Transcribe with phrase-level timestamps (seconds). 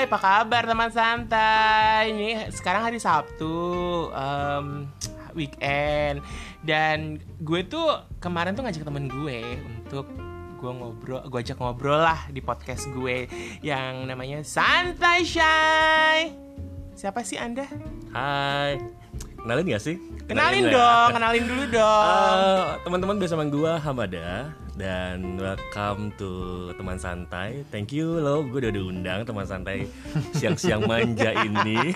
[0.00, 2.08] Hai, apa kabar teman santai?
[2.08, 4.88] Ini sekarang hari Sabtu, em,
[5.36, 6.24] weekend,
[6.64, 10.08] dan gue tuh kemarin tuh ngajak temen gue untuk
[10.56, 13.28] gue ngobrol, gue ajak ngobrol lah di podcast gue
[13.60, 16.32] yang namanya Santai Shy.
[16.96, 17.68] Siapa sih anda?
[18.16, 18.80] Hai.
[19.36, 20.00] Kenalin gak sih?
[20.24, 20.80] Kenalin nggak?
[20.80, 22.36] dong, kenalin dulu dong.
[22.40, 24.48] Eh, teman-teman bersama gua Hamada
[24.78, 27.62] dan welcome to teman santai.
[27.70, 29.88] Thank you lo, gue udah diundang teman santai
[30.36, 31.94] siang-siang manja ini.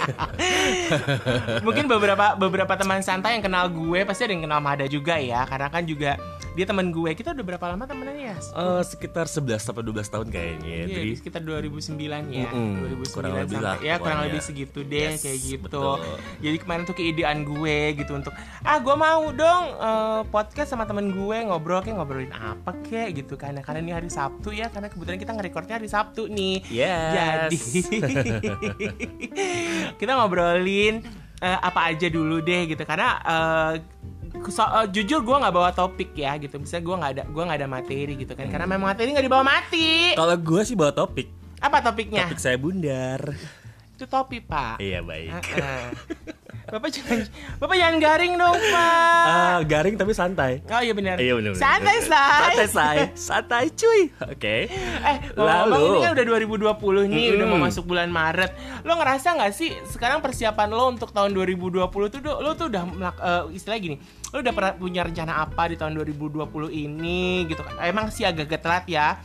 [1.66, 5.46] Mungkin beberapa beberapa teman santai yang kenal gue pasti ada yang kenal Mada juga ya,
[5.46, 6.18] karena kan juga
[6.54, 7.10] dia teman gue.
[7.12, 8.36] Kita udah berapa lama temenannya ya?
[8.38, 10.76] Eh, sekitar 11 sampai 12 tahun kayaknya.
[10.86, 12.46] Iya, Jadi di sekitar 2009 ya.
[12.48, 12.70] Mm-mm,
[13.04, 15.62] 2009 kurang lebih sampai lah ya kurang lebih segitu deh Yes, kayak gitu.
[15.66, 15.94] betul.
[16.40, 18.32] Jadi kemarin tuh keidean gue gitu untuk
[18.62, 23.34] ah gue mau dong eh, podcast sama temen gue ngobrol kayak ngobrolin apa kek gitu
[23.34, 23.54] kan.
[23.54, 26.62] Nah, karena ini hari Sabtu ya karena kebetulan kita nge-recordnya hari Sabtu nih.
[26.70, 27.50] Yes.
[27.50, 27.58] Jadi
[30.00, 31.02] kita ngobrolin
[31.40, 32.82] eh, apa aja dulu deh gitu.
[32.84, 33.72] Karena eh,
[34.50, 36.58] so- eh, jujur gue nggak bawa topik ya gitu.
[36.58, 38.46] Misalnya gue nggak ada gua nggak ada materi gitu kan.
[38.50, 40.14] Karena memang materi nggak dibawa mati.
[40.14, 41.28] Kalau gue sih bawa topik.
[41.64, 42.28] apa topiknya?
[42.28, 43.20] Topik saya bundar.
[43.94, 45.30] Itu topi pak Iya baik.
[45.30, 45.86] Heeh.
[46.64, 47.18] bapak jangan
[47.56, 50.64] bapak jangan garing dong pak Ah, garing tapi santai.
[50.64, 51.52] oh iya benar Iya benar.
[51.54, 52.96] santai say Santai say.
[53.14, 54.00] Santai cuy.
[54.26, 54.56] Oke.
[54.66, 55.86] Eh, ngomong Lalu.
[55.86, 58.50] ini kan udah 2020 nih, udah mau masuk bulan Maret.
[58.82, 61.78] Lo ngerasa nggak sih sekarang persiapan lo untuk tahun 2020
[62.10, 63.96] tuh lo tuh udah melak, eh, istilah gini,
[64.28, 67.76] lo udah pernah punya rencana apa di tahun 2020 ini gitu kan?
[67.80, 69.20] Emang sih agak telat ya.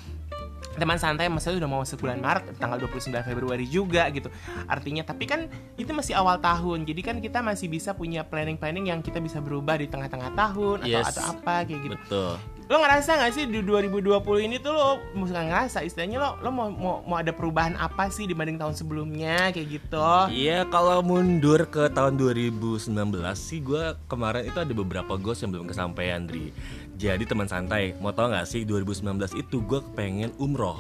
[0.80, 4.32] Teman santai maksudnya udah mau masuk bulan Maret tanggal 29 Februari juga gitu.
[4.66, 6.88] Artinya tapi kan itu masih awal tahun.
[6.88, 10.88] Jadi kan kita masih bisa punya planning-planning yang kita bisa berubah di tengah-tengah tahun atau
[10.90, 11.12] Yes.
[11.12, 12.34] atau apa kayak gitu Betul.
[12.70, 16.70] lo ngerasa gak sih di 2020 ini tuh lo bukan ngerasa istilahnya lo lo mau
[16.70, 21.90] mau, mau ada perubahan apa sih dibanding tahun sebelumnya kayak gitu Iya kalau mundur ke
[21.90, 22.94] tahun 2019
[23.34, 26.54] sih gue kemarin itu ada beberapa goals yang belum kesampaian Dri
[27.00, 30.76] Jadi teman santai mau tau gak sih 2019 itu gue pengen umroh?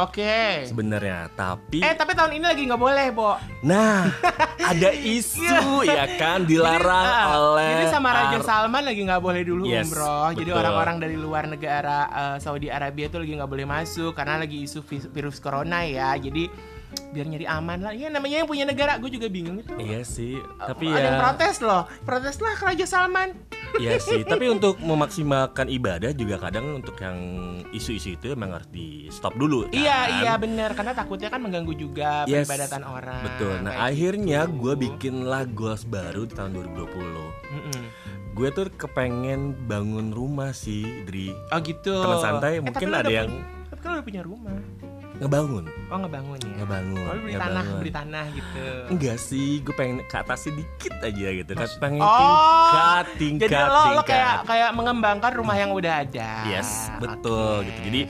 [0.00, 0.64] Oke.
[0.64, 3.36] Sebenarnya tapi eh tapi tahun ini lagi nggak boleh bo.
[3.66, 4.08] Nah
[4.56, 4.90] ada
[5.20, 9.42] isu ya kan dilarang Jadi, ah, oleh jadi sama Raja Ar- Salman lagi nggak boleh
[9.44, 10.32] dulu Yes, umroh.
[10.32, 14.64] Jadi orang-orang dari luar negara eh, Saudi Arabia tuh lagi nggak boleh masuk karena lagi
[14.64, 14.80] isu
[15.12, 16.16] virus corona ya.
[16.16, 16.48] Jadi
[17.08, 20.40] biar nyari aman lah ya namanya yang punya negara gue juga bingung itu Iya sih
[20.56, 23.30] tapi ada yang ya protes loh protes lah ke Raja Salman
[23.76, 27.18] Iya sih, tapi untuk memaksimalkan ibadah juga kadang untuk yang
[27.68, 29.68] isu-isu itu emang harus di stop dulu.
[29.68, 29.76] kan?
[29.76, 33.22] Iya iya benar karena takutnya kan mengganggu juga Yes, peribadatan orang.
[33.28, 33.54] Betul.
[33.60, 34.56] Nah akhirnya gitu.
[34.56, 36.88] gue bikinlah goals baru di tahun 2020.
[36.88, 37.82] Mm-mm.
[38.32, 41.28] Gue tuh kepengen bangun rumah sih, Dri.
[41.52, 41.92] Oh gitu.
[41.92, 43.28] Teman santai Eh, mungkin ada yang
[43.68, 44.56] tapi kan lu udah punya rumah.
[45.18, 46.54] Ngebangun, Oh ngebangun ya.
[46.56, 47.02] ngebangun.
[47.02, 47.54] Oh beli ngebangun.
[47.58, 48.66] tanah beli tanah gitu.
[48.88, 51.68] Enggak sih, gue pengen ke atas sedikit aja gitu kan.
[51.78, 54.06] Pengen Oh, tingkat, tingkat, Jadi lo, lo tingkat.
[54.06, 56.30] kayak kayak mengembangkan rumah yang udah ada.
[56.46, 57.66] Yes, betul Oke.
[57.66, 57.80] gitu.
[57.84, 58.00] Jadi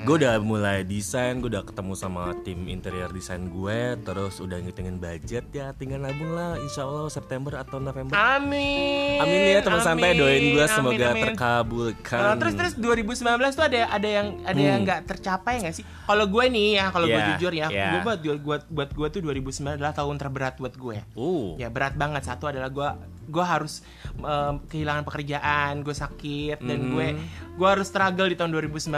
[0.00, 4.96] gue udah mulai desain, gue udah ketemu sama tim interior desain gue, terus udah ngitungin
[4.96, 8.12] budget ya, tinggal nabung lah, insya Allah September atau November.
[8.12, 9.18] Amin.
[9.18, 11.22] Amin ya teman santai doain gue semoga amin.
[11.24, 12.20] terkabulkan.
[12.20, 14.84] Uh, terus terus 2019 tuh ada ada yang ada yang Hmm.
[14.84, 15.84] nggak tercapai nggak sih?
[16.04, 17.92] Kalau gue nih ya, kalau gue Yeah, jujur ya, yeah.
[17.92, 20.98] gue buat buat buat gue tuh 2009 adalah tahun terberat buat gue.
[21.14, 22.88] Uh, Ya berat banget satu adalah gue
[23.28, 23.84] gue harus
[24.16, 26.90] em, kehilangan pekerjaan, gue sakit dan Mhm.
[26.90, 27.06] gue
[27.54, 28.88] gue harus struggle di tahun 2019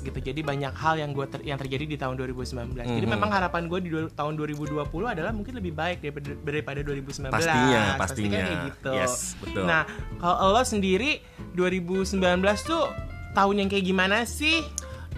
[0.00, 0.16] gitu.
[0.16, 2.86] Jadi banyak hal yang gue ter- yang terjadi di tahun 2019.
[2.86, 3.12] Jadi Mhm.
[3.12, 7.34] memang harapan gue di tahun 2020 adalah mungkin lebih baik daripada, daripada 2019.
[7.34, 8.38] Pastinya, Pastinya pastinya.
[8.38, 8.90] kayak gitu.
[8.92, 9.64] Yes, betul.
[9.64, 9.82] Nah,
[10.16, 11.20] kalau lo sendiri
[11.52, 12.22] 2019
[12.62, 12.84] tuh
[13.32, 14.60] tahun yang kayak gimana sih?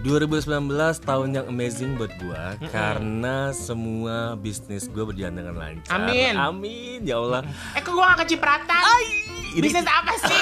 [0.01, 0.67] 2019
[0.99, 5.95] tahun yang amazing buat gue karena semua bisnis gue berjalan dengan lancar.
[5.95, 6.33] Amin.
[6.35, 7.41] Amin ya Allah.
[7.71, 8.81] Eh kok gue gak kecipratan?
[9.55, 10.41] ini- Bisnis apa sih?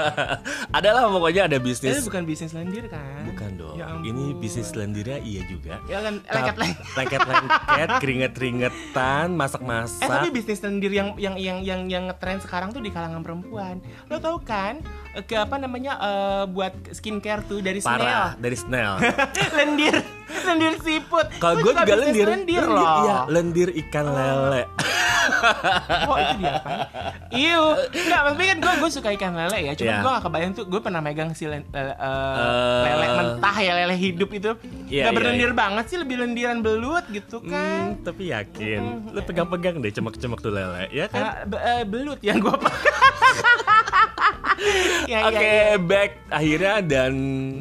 [0.78, 1.98] Adalah pokoknya ada Ini bisnis.
[2.00, 3.26] bukan bisnis lendir kan?
[3.26, 3.74] Bukan dong.
[3.74, 4.06] Ya ampun.
[4.06, 5.82] ini bisnis lendirnya iya juga.
[5.84, 6.84] Ya kan lengket-lengket.
[6.94, 10.30] lengket-lengket, keringet-keringetan, Eh tapi masak-masak.
[10.30, 13.82] bisnis lendir yang yang yang yang yang ngetren sekarang tuh di kalangan perempuan.
[14.06, 14.78] Lo tau kan
[15.20, 18.24] ke apa namanya eh, buat skincare tuh dari Parah snail.
[18.38, 18.92] dari snail.
[19.58, 19.94] lendir,
[20.46, 21.26] lendir siput.
[21.36, 22.86] Kalau gue juga bisnis lendir, lendir loh.
[23.02, 24.62] Iya, lendir ikan lele.
[26.02, 26.70] Oh itu dia apa?
[27.30, 29.72] Iu, nggak tapi kan gue gue suka ikan lele ya.
[29.74, 29.98] Cuma Iya.
[29.98, 32.80] gue gak kebayang tuh gue pernah megang si eh, eh, Eh.
[32.84, 34.50] lele mentah ya lele hidup itu.
[34.86, 37.94] Iya, Gak iya, berlendir banget sih, lebih lendiran belut gitu kan.
[37.94, 39.10] Hmm, tapi yakin.
[39.10, 41.46] Lu pegang-pegang deh cemek-cemek tuh lele, ya kan?
[41.46, 42.54] Be- eh, belut yang gue
[45.08, 45.78] Ya, Oke, ya, ya.
[45.80, 47.14] back akhirnya dan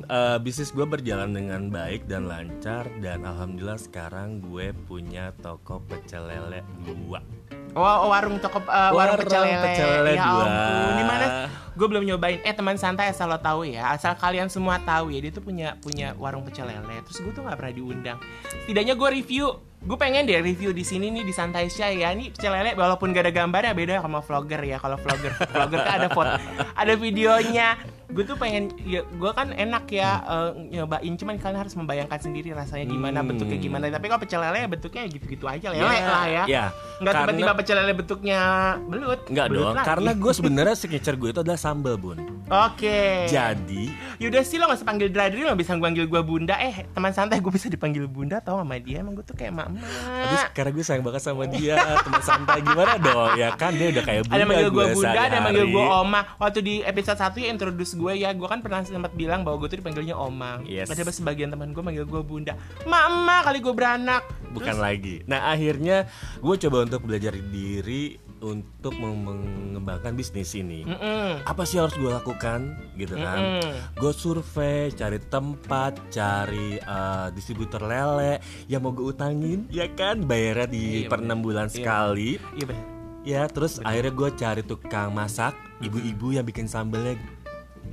[0.04, 6.28] eh, bisnis gue berjalan dengan baik dan lancar dan alhamdulillah sekarang gue punya toko pecel
[6.28, 7.24] lele dua.
[7.72, 9.63] Oh, warung toko eh, warung Warung pecel lele.
[9.63, 10.44] pecel lele ya dua.
[10.44, 10.92] ampun.
[10.92, 11.25] Di mana?
[11.74, 12.40] Gue belum nyobain.
[12.44, 13.95] Eh, teman santai asal lo tahu ya.
[13.95, 17.00] Asal kalian semua tahu ya, dia tuh punya punya warung pecel lele.
[17.07, 18.18] Terus gue tuh nggak pernah diundang.
[18.66, 19.48] Setidaknya gue review.
[19.80, 22.12] Gue pengen deh review di sini nih di Santai Shy ya.
[22.12, 24.76] Ini pecel lele walaupun gak ada gambarnya beda sama vlogger ya.
[24.76, 26.36] Kalau vlogger vlogger kan ada foto,
[26.76, 27.80] ada videonya.
[28.10, 32.52] Gue tuh pengen ya gue kan enak ya eh, nyobain cuman kalian harus membayangkan sendiri
[32.52, 33.31] rasanya gimana Hmm.
[33.31, 33.88] bentuknya gimana.
[33.88, 36.44] Tapi kalau pecel lele bentuknya gitu-gitu aja lele Ya, lah ya.
[36.44, 36.66] ya.
[37.00, 38.40] Nggak Karena- tiba-tiba pecel lele bentuknya
[38.84, 39.20] belut.
[39.28, 39.88] Enggak Belut dong, lagi.
[39.88, 42.20] karena gue sebenarnya signature gue itu adalah sambal bun.
[42.50, 43.30] Oke.
[43.30, 47.14] Jadi Yaudah sih lo gak usah panggil Dradri Lo bisa panggil gue bunda Eh teman
[47.14, 50.71] santai gue bisa dipanggil bunda tau sama dia Emang gue tuh kayak mama Habis karena
[50.74, 54.39] gue sayang banget sama dia Teman santai gimana dong Ya kan dia udah kayak bunda
[54.39, 56.21] ada manggil gue bunda, ada manggil gue oma.
[56.39, 59.68] Waktu di episode 1 ya introduce gue ya, gue kan pernah sempat bilang bahwa gue
[59.75, 60.63] tuh dipanggilnya oma.
[60.63, 60.88] Yes.
[60.88, 62.56] Ada sebagian teman gue manggil gue bunda.
[62.88, 64.24] Mama kali gue beranak.
[64.50, 66.10] Bukan lagi Nah akhirnya
[66.42, 71.44] gue coba untuk belajar diri Untuk mengembangkan bisnis ini Mm-mm.
[71.44, 72.59] Apa sih harus gue lakukan
[72.95, 73.71] gitu kan Mm-mm.
[73.94, 80.68] Gue survei, cari tempat, cari eh, distributor lele Yang mau gue utangin ya kan Bayarnya
[80.68, 81.36] di Iya, per bener.
[81.36, 81.74] 6 bulan Iya.
[81.74, 82.86] sekali Iya bener.
[83.19, 87.19] Ya terus akhirnya gue cari tukang masak Ibu-ibu yang bikin sambelnya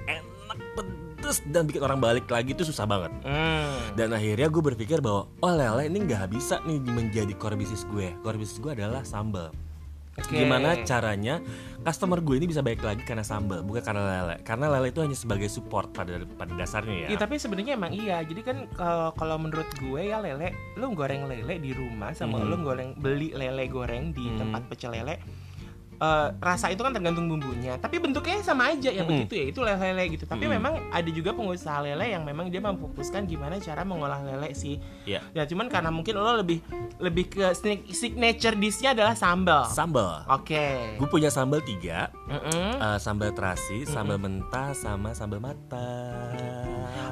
[0.04, 3.98] enak pedes Dan bikin orang balik lagi itu susah banget Mm.
[3.98, 8.14] Dan akhirnya gue berpikir bahwa Oh lele ini nggak bisa nih menjadi core bisnis gue
[8.20, 9.50] Core bisnis gue adalah sambal
[10.16, 10.32] Oke.
[10.34, 11.44] Gimana caranya
[11.80, 15.12] customer gue ini bisa baik lagi karena sambal Bukan karena lele Karena lele itu hanya
[15.12, 18.20] sebagai support pada pada dasarnya ya Iya tapi sebenarnya emang iya.
[18.20, 22.48] Jadi kan kalau kalau menurut gue ya lele, lu goreng lele di rumah sama Hmm.
[22.48, 24.40] lu goreng beli lele goreng di Hmm.
[24.40, 25.20] tempat pecel lele.
[25.96, 29.10] Eh, rasa itu kan tergantung bumbunya, tapi bentuknya sama aja ya Hmm.
[29.10, 30.24] begitu ya itu lele-lele gitu.
[30.24, 30.54] Tapi Hmm.
[30.54, 34.76] memang ada juga pengusaha lele yang memang dia memfokuskan gimana cara mengolah lele sih.
[35.02, 36.60] Iya Ya cuman karena mungkin lo lebih
[36.98, 37.52] lebih ke
[37.90, 39.64] signature dishnya adalah sambal.
[39.66, 40.96] Sambal Oke.
[40.96, 42.72] Gue punya sambal tiga Mm-mm.
[42.76, 46.36] eh, Sambal terasi, sambal mentah, sama sambal matang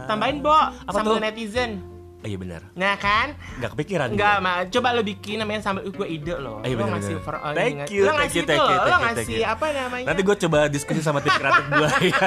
[0.04, 0.52] Tambahin bo
[0.86, 1.22] sambal tuh?
[1.22, 1.93] netizen.
[2.24, 3.36] Oh iya benar Nah kan?
[3.60, 4.48] Gak kepikiran Enggak, gue.
[4.48, 4.52] Ma.
[4.72, 6.64] Coba lo bikin namanya sambal gue ide loh.
[6.64, 7.88] Eh, lo bener, ngasih oh, Thank ingat.
[7.92, 8.72] you, Lo thank ngasih you, itu thank you, loh.
[8.72, 9.52] Lo thank you, thank ngasih you.
[9.52, 10.06] apa namanya?
[10.08, 12.18] Nanti gue coba diskusi sama tim kreatif gue ya.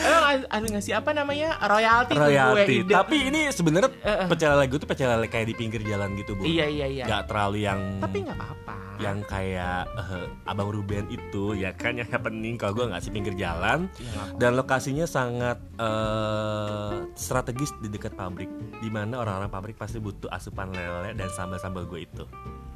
[0.00, 1.48] Lo ngasih, ngasih apa namanya?
[1.60, 2.74] Royalty, gue royalty.
[2.88, 2.94] ide.
[2.96, 4.26] Tapi ini sebenarnya Eh, eh.
[4.32, 6.48] pecel lele gue tuh pecel lele kayak di pinggir jalan gitu bu.
[6.48, 7.04] Iya, iya, iya.
[7.04, 8.87] Gak terlalu yang Tapi nggak apa-apa.
[8.98, 13.34] Yang kayak eh, abang Ruben itu ya kan yang happening kalau gue nggak sih pinggir
[13.34, 14.36] jalan apa-apa.
[14.36, 20.70] dan lokasinya sangat eh, strategis di dekat pabrik di mana orang-orang pabrik pasti butuh asupan
[20.70, 22.24] lele dan sambal-sambal gue itu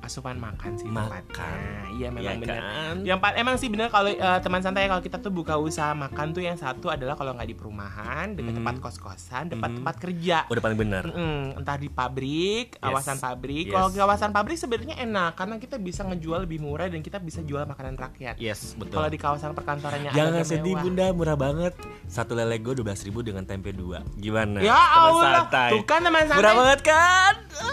[0.03, 1.23] asupan makan sih Makan.
[1.31, 1.55] tepatnya.
[1.93, 2.59] Iya memang Ya benar.
[2.61, 2.95] kan?
[3.05, 6.35] Yang pa- emang sih benar kalau eh, teman santai kalau kita tuh buka usaha makan
[6.35, 8.59] tuh yang satu adalah kalau nggak di perumahan, dekat Mhm.
[8.59, 9.77] tempat kos-kosan, dekat Mhm.
[9.79, 10.39] tempat kerja.
[10.45, 12.83] udah paling benar Mm, entah di pabrik, Yes.
[12.83, 13.65] kawasan pabrik.
[13.65, 13.73] Yes.
[13.73, 17.63] Kalau kawasan pabrik sebenarnya enak karena kita bisa ngejual lebih murah dan kita bisa jual
[17.63, 18.37] makanan rakyat.
[18.37, 20.83] yes betul Kalau di kawasan perkantorannya Jangan sedih mewah.
[20.83, 21.73] bunda murah banget
[22.05, 24.59] Satu lele gue 12 ribu dengan tempe dua Gimana?
[24.59, 25.71] Ya Teman Allah, santai.
[25.71, 26.39] tuh kan teman santai.
[26.39, 27.33] Murah banget kan?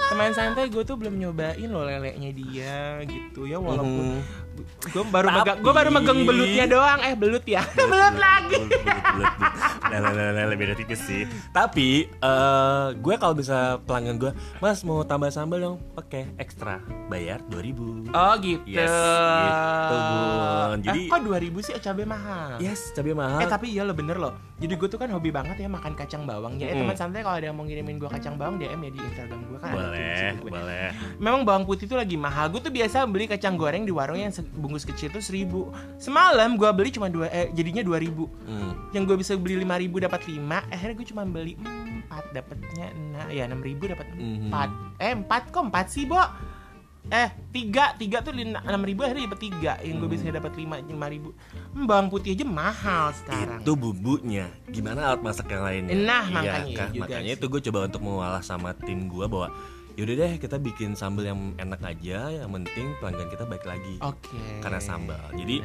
[0.09, 4.21] Teman santai gue tuh belum nyobain loh leleknya dia gitu ya walaupun Mhm.
[4.61, 7.00] Gue baru Tapi- megang gue baru megang belutnya doang.
[7.01, 7.61] Eh belut ya.
[7.73, 9.57] Belut lagi Belut, belut, belut, belut.
[9.89, 11.24] Lele, lele, lele, beda tipis sih.
[11.50, 15.77] Tapi eh, gue kalau bisa pelanggan gue Mas mau tambah sambal dong?
[15.93, 18.62] Oke ekstra Bayar 2000 oh gitu.
[18.67, 20.77] Yes, gitu, Bun.
[20.84, 21.74] Jadi- eh, kok 2000 sih?
[21.75, 22.50] Cabai mahal.
[22.60, 23.39] Yes cabai mahal.
[23.39, 24.34] Eh tapi iya lo bener loh.
[24.57, 26.55] Jadi gue tuh kan hobi banget ya makan kacang bawang.
[26.55, 26.81] Ya eh, Mm.
[26.81, 29.57] teman santai kalau ada yang mau ngirimin gue kacang bawang DM ya di Instagram gue
[29.57, 30.50] kan tuh Boleh gue.
[30.50, 30.88] Boleh.
[31.17, 32.48] Memang bawang putih itu lagi mahal.
[32.50, 35.70] Gue tuh biasa beli kacang goreng di warung yang bungkus kecil tuh seribu.
[35.96, 38.74] Semalam gue beli cuma dua, eh, jadinya 2000 Hmm.
[38.91, 43.46] yang gue bisa beli 5000 dapat 5 akhirnya gue cuma beli 4 dapatnya nah ya
[43.46, 44.50] 6000 dapat Mhm.
[44.50, 46.18] 4 eh 4 kok 4 sih bo?
[47.08, 48.62] Eh 3 3 tuh 6000
[49.00, 51.34] akhirnya dapat 3 yang gue bisa dapat 5 5000
[51.72, 53.62] hmm, bawang putih aja mahal sekarang.
[53.62, 54.46] Itu bumbunya.
[54.68, 55.94] Gimana alat masak yang lainnya?
[55.96, 56.89] Nah, Iya makanya kan?
[56.91, 57.38] juga Makanya sih.
[57.38, 59.50] itu gue coba untuk mengolah sama tim gue bahwa
[60.00, 64.00] Yaudah deh kita bikin sambal yang enak aja Yang penting pelanggan kita baik lagi.
[64.00, 64.39] Oke.
[64.63, 65.20] Karena sambal.
[65.36, 65.60] Jadi.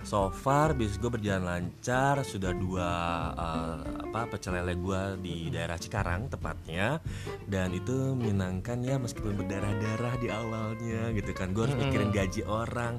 [0.00, 2.88] So far bisnis gue berjalan lancar Sudah dua
[3.36, 3.78] eh,
[4.10, 6.98] apa pecel lele gue di daerah Cikarang tepatnya.
[7.46, 11.54] Dan itu menyenangkan ya meskipun berdarah-darah di awalnya gitu kan.
[11.54, 12.98] Gue harus mikirin gaji orang.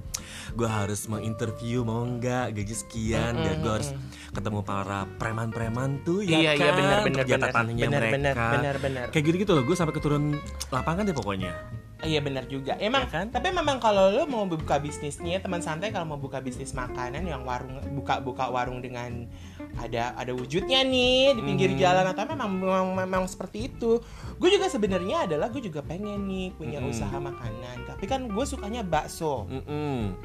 [0.56, 3.36] Gue harus menginterview mau nggak gaji sekian.
[3.36, 3.92] Dan gue harus
[4.32, 6.64] ketemu para preman-preman tuh ya iya kan?
[6.64, 7.50] iya benar Kerja benar.
[7.52, 8.14] tataninya benar mereka.
[8.16, 9.06] benar benar benar.
[9.12, 10.24] Kayak gitu-gitu loh gue sampai keturun
[10.70, 11.54] lapangan deh pokoknya
[12.02, 12.74] Iya benar juga.
[12.82, 13.26] Emang Ya kan?
[13.30, 17.46] tapi memang kalau lo mau buka bisnisnya teman santai kalau mau buka bisnis makanan yang
[17.46, 19.30] warung buka-buka warung dengan
[19.78, 21.78] ada ada wujudnya nih di pinggir Hmm.
[21.78, 24.02] jalan atau memang, memang memang seperti itu.
[24.42, 26.90] Gue juga sebenarnya adalah gue juga pengen nih punya Hmm.
[26.90, 27.86] usaha makanan.
[27.86, 29.46] Tapi kan gue sukanya bakso.
[29.46, 30.18] Mm-mm.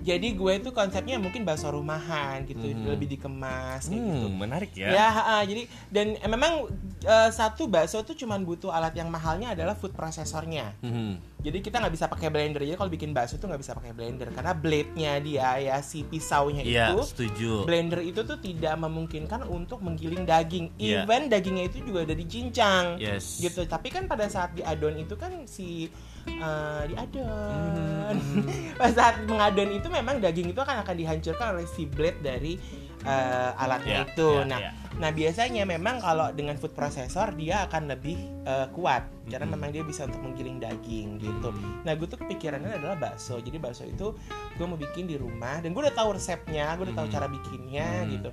[0.00, 2.88] Jadi gue itu konsepnya mungkin bakso rumahan gitu, Hmm.
[2.88, 4.26] lebih dikemas kayak gitu.
[4.26, 4.88] Hmm, menarik ya.
[4.90, 5.38] Ya, ha-ha.
[5.42, 9.92] jadi dan eh, memang eh, satu bakso tuh cuman butuh alat yang mahalnya adalah food
[9.92, 10.72] prosesornya.
[10.80, 11.28] Mhm.
[11.40, 12.60] Jadi kita nggak bisa pakai blender.
[12.60, 16.60] Jadi kalau bikin bakso tuh nggak bisa pakai blender karena blade-nya dia ya si pisaunya
[16.60, 17.52] Iya, itu setuju.
[17.64, 20.72] blender itu tuh tidak memungkinkan untuk menggiling daging.
[20.76, 21.04] Iya.
[21.04, 22.84] Even dagingnya itu juga udah dicincang.
[22.96, 23.36] Yes.
[23.38, 23.64] Gitu.
[23.64, 25.88] Tapi kan pada saat diadon itu kan si
[26.26, 28.14] eh, diadon.
[28.16, 28.42] Mhm.
[28.80, 32.56] pada saat mengadon itu memang daging itu akan akan dihancurkan oleh si blade dari
[33.00, 34.30] eh, alatnya Iya, itu.
[34.36, 34.70] iya, nah, iya.
[35.00, 39.80] nah biasanya memang kalau dengan food processor dia akan lebih eh, kuat karena memang dia
[39.80, 41.48] bisa untuk menggiling daging gitu.
[41.86, 43.38] Nah gue tuh kepikirannya adalah bakso.
[43.38, 44.12] Jadi bakso itu
[44.58, 47.14] gue mau bikin di rumah dan gue udah tahu resepnya, gue udah tahu Hmm.
[47.14, 48.10] cara bikinnya Hmm.
[48.10, 48.30] gitu.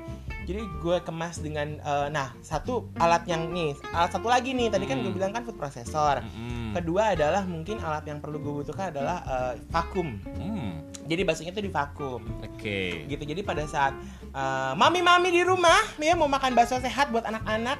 [0.48, 4.84] Jadi gue kemas dengan eh, nah satu alat yang nih, alat satu lagi nih tadi
[4.84, 6.25] kan gue bilang kan food processor.
[6.74, 10.18] Kedua adalah mungkin alat yang perlu gue butuhkan adalah eh, vakum.
[10.25, 13.08] Hmm, Jadi baksonya tuh di vakum Oke.
[13.08, 13.24] gitu.
[13.24, 13.96] Jadi pada saat
[14.27, 17.80] eh, mami-mami di rumah ya mau makan bakso sehat buat anak-anak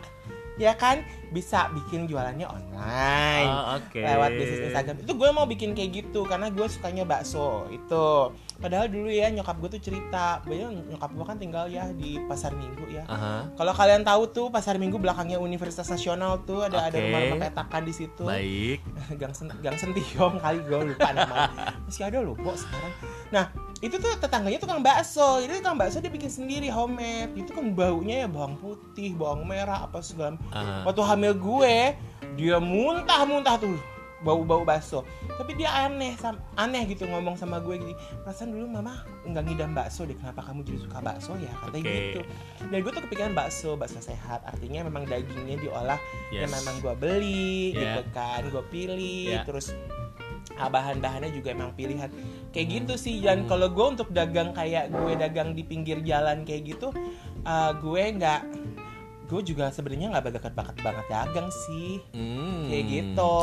[0.58, 4.00] ya kan bisa bikin jualannya online Ah, Oke.
[4.00, 8.88] lewat bisnis Instagram itu gue mau bikin kayak gitu karena gue sukanya bakso itu padahal
[8.88, 12.90] dulu ya nyokap gue tuh cerita bahwa nyokap gue kan tinggal ya di pasar minggu
[12.90, 13.54] ya Aha.
[13.54, 17.04] kalau kalian tahu tuh pasar minggu belakangnya Universitas Nasional tuh ada ada Oke.
[17.04, 18.80] rumah-rumah petakan di situ Baik.
[19.22, 22.94] gang sen gang sentiong kali gue lupa namanya masih ada loh kok sekarang
[23.30, 23.46] nah
[23.78, 28.26] itu tuh tetangganya tukang bakso jadi tukang bakso dia bikin sendiri homemade itu kan baunya
[28.26, 30.82] ya bawang putih bawang merah apa segala Aha.
[30.82, 31.76] waktu hamil gue
[32.38, 33.74] dia muntah-muntah tuh
[34.18, 35.06] bau-bau bakso
[35.38, 36.18] tapi dia aneh
[36.54, 40.66] aneh gitu ngomong sama gue gini perasaan dulu mama nggak ngidam bakso deh kenapa kamu
[40.66, 41.98] jadi suka bakso ya katanya Oke.
[42.02, 42.20] gitu
[42.66, 46.46] dan gue tuh kepikiran bakso bakso sehat artinya memang dagingnya diolah Yes.
[46.46, 48.02] yang memang gue beli Yeah.
[48.02, 49.46] gitu kan gue pilih Yeah.
[49.46, 49.74] terus
[50.58, 52.10] ah, bahan-bahannya juga emang pilihan
[52.50, 53.50] kayak gitu sih dan Hmm.
[53.50, 56.90] kalau gue untuk dagang kayak gue dagang di pinggir jalan kayak gitu
[57.46, 58.42] ah, gue nggak
[59.28, 62.68] gue juga sebenarnya nggak bakat-bakat banget dagang sih Hmm.
[62.68, 63.36] kayak gitu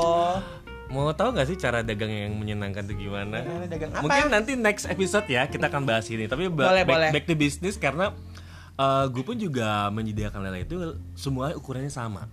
[0.87, 3.41] Mau tahu nggak sih cara dagang yang menyenangkan tuh gimana?
[3.41, 6.25] Nah, dagang apa Mungkin nanti next episode ya kita akan bahas ini.
[6.25, 7.11] Tapi ba- Boleh, back, boleh.
[7.11, 8.13] back to business karena
[8.75, 10.77] uh, gue pun juga menyediakan lele itu
[11.15, 12.29] semua ukurannya sama.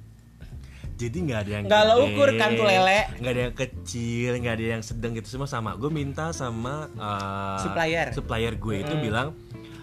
[0.94, 3.00] Jadi nggak ada yang Nggak lo ukur kan tuh lele?
[3.18, 5.74] nggak ada yang kecil, nggak ada yang sedang gitu semua sama.
[5.74, 8.12] Gue minta sama uh, Supplier.
[8.12, 9.02] supplier gue itu Hmm.
[9.02, 9.28] bilang.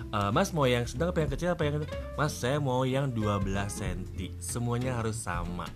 [0.08, 1.84] "Uh, mas mau yang sedang apa yang kecil apa yang
[2.16, 5.68] Mas saya mau yang 12 cm Semuanya harus sama.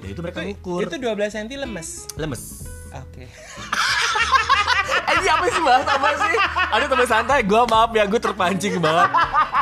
[0.00, 1.88] Dan itu mereka itu, ukur itu 12 cm lemes?
[2.18, 2.66] Lemes.
[2.90, 3.30] Oke.
[5.10, 6.36] Ini apa sih bahas apa sih?
[6.70, 9.10] Aduh teman santai, gue maaf ya, gue terpancing banget.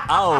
[0.09, 0.37] Au,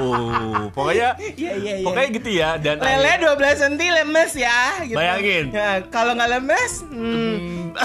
[0.73, 1.85] pokoknya, iya iya iya.
[1.85, 2.51] pokoknya gitu ya.
[2.61, 4.97] Dan lele 12 cm lemes ya gitu.
[4.97, 5.45] Bayangin.
[5.53, 7.58] Nah, kalau nggak lemes hmm,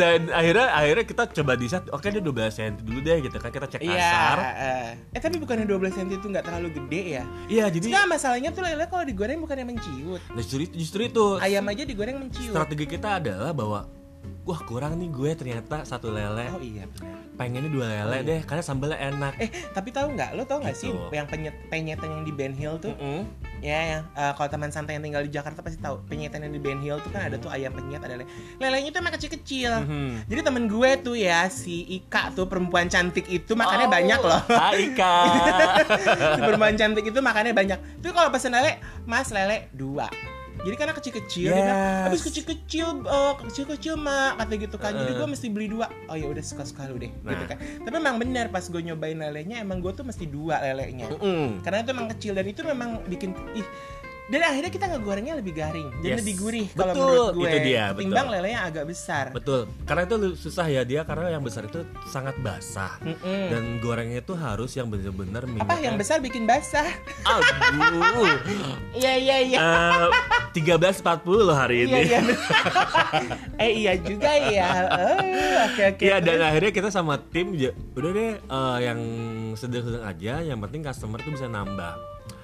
[0.00, 3.50] dan akhirnya akhirnya kita coba di set, oke dia 12 cm dulu deh gitu kan
[3.50, 4.38] kita cek iya kasar.
[4.38, 4.90] eh.
[5.16, 8.62] eh tapi bukannya 12 cm itu nggak terlalu gede ya Iya jadi, Nggak masalahnya tuh
[8.62, 13.18] lele kalau digoreng bukannya menciut nah, justru justru itu ayam aja digoreng menciut strategi kita
[13.18, 13.80] adalah bahwa
[14.42, 18.26] wah kurang nih gue ternyata satu lele, oh iya benar pengennya dua lele Oh, iya.
[18.26, 19.32] deh karena sambalnya enak.
[19.38, 21.08] eh tapi tahu nggak lo tau nggak sih Gitu.
[21.10, 23.24] yang penyet penyetan yang di Ben Hill tuh Mm-mm.
[23.60, 26.58] ya yang eh, kalau teman santai yang tinggal di Jakarta pasti tahu penyetan yang di
[26.58, 30.08] Ben Hill tuh kan ada tuh ayam penyet ada lele lelenya tuh emang kecil-kecil Mhm.
[30.26, 34.40] jadi temen gue tuh ya si Ika tuh perempuan cantik itu makannya Oh, banyak loh
[34.46, 35.14] Hai Ika.
[36.34, 40.08] si perempuan cantik itu makannya banyak tuh kalau pesen lele mas lele dua
[40.60, 42.02] jadi karena kecil-kecil dia bilang Yes.
[42.04, 45.16] habis kecil-kecil eh, kecil-kecil mak kata gitu kan jadi Uh.
[45.16, 47.46] gue mesti beli dua oh ya udah suka-suka lu deh gitu Nah.
[47.46, 51.60] kan tapi memang benar pas gue nyobain lelenya emang gue tuh mesti dua lelenya Mm-mm.
[51.60, 53.66] karena itu emang kecil dan itu memang bikin ih
[54.30, 56.18] dan akhirnya kita ngegorengnya lebih garing dan Yes.
[56.22, 57.44] lebih gurih kalau Betul, menurut gue.
[57.44, 58.00] itu dia, betul.
[58.00, 59.24] timbang lele yang agak besar.
[59.30, 62.94] Betul, karena itu susah ya dia karena yang besar itu sangat basah.
[63.00, 63.46] Mm-mm.
[63.50, 66.86] dan gorengnya itu harus yang benar-benar apa yang besar bikin basah?
[67.22, 68.30] Aduh,
[69.00, 69.58] iya iya iya.
[70.50, 72.00] Tiga belas empat puluh loh hari iya ini.
[72.06, 72.20] iya.
[73.62, 74.68] Eh iya juga ya.
[74.90, 75.18] Oh,
[75.66, 78.98] oke oke Iya dan akhirnya kita sama tim ya, udah deh eh, yang
[79.52, 81.94] sedang-sedang aja, yang penting customer tuh bisa nambah.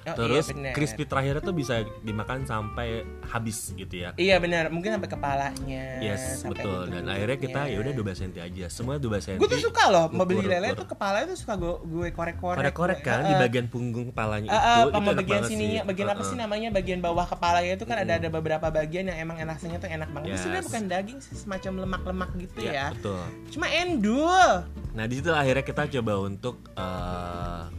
[0.07, 0.71] Oh, Terus iya, bener.
[0.71, 2.87] crispy terakhirnya tuh bisa dimakan sampai
[3.23, 4.15] habis gitu ya.
[4.15, 5.99] Iya benar, mungkin sampai kepalanya.
[5.99, 6.63] Yes, sampai betul.
[6.63, 7.11] Dan bentuk-bentuknya.
[7.11, 8.65] akhirnya kita ya udah 12 cm aja.
[8.69, 9.37] Semua 12 cm.
[9.37, 12.57] Gue tuh suka loh mau beli lele tuh kepalanya tuh suka gue gue korek-korek.
[12.63, 14.55] korek-korek kan Eh, di bagian punggung kepalanya itu.
[14.55, 15.87] eh, itu sama enak bagian sininya, sih.
[15.87, 16.69] bagian apa Eh, sih namanya?
[16.71, 20.27] Bagian bawah kepalanya itu kan ada ada beberapa bagian yang emang rasanya tuh enak banget.
[20.29, 20.67] Itu sebenarnya Yes.
[20.67, 22.85] bukan daging sih, semacam lemak-lemak gitu Iya, ya.
[22.91, 23.21] betul.
[23.49, 24.49] Cuma endul.
[24.89, 26.63] Nah di situ akhirnya kita coba untuk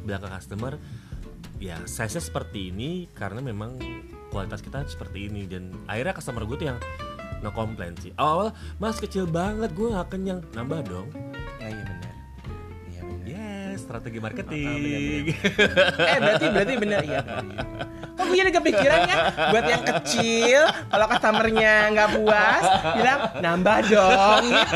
[0.00, 0.74] bilang ke customer
[1.58, 3.74] ya size seperti ini karena memang
[4.30, 6.78] kualitas kita seperti ini dan akhirnya customer gue tuh yang
[7.38, 11.08] no komplain sih awal mas kecil banget gue gak kenyang nambah dong
[11.58, 12.14] Nah, iya benar.
[12.88, 13.26] Iya benar.
[13.26, 15.22] yes strategi Ah, marketing
[15.98, 17.62] eh berarti berarti bener iya bener, iya.
[18.14, 19.16] Kok gue jadi kepikiran ya
[19.50, 20.60] buat yang kecil
[20.90, 24.74] kalau customernya nggak puas bilang nambah dong gitu.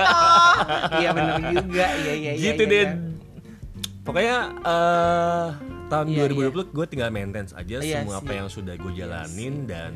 [0.98, 2.44] Iya bener juga iya iya iya.
[2.50, 2.92] gitu iya, deh iya.
[4.02, 5.46] pokoknya eh
[5.92, 8.20] tahun Iya, 2020 gue tinggal maintain aja Iya semua sih.
[8.20, 9.92] apa yang sudah gue jalanin dan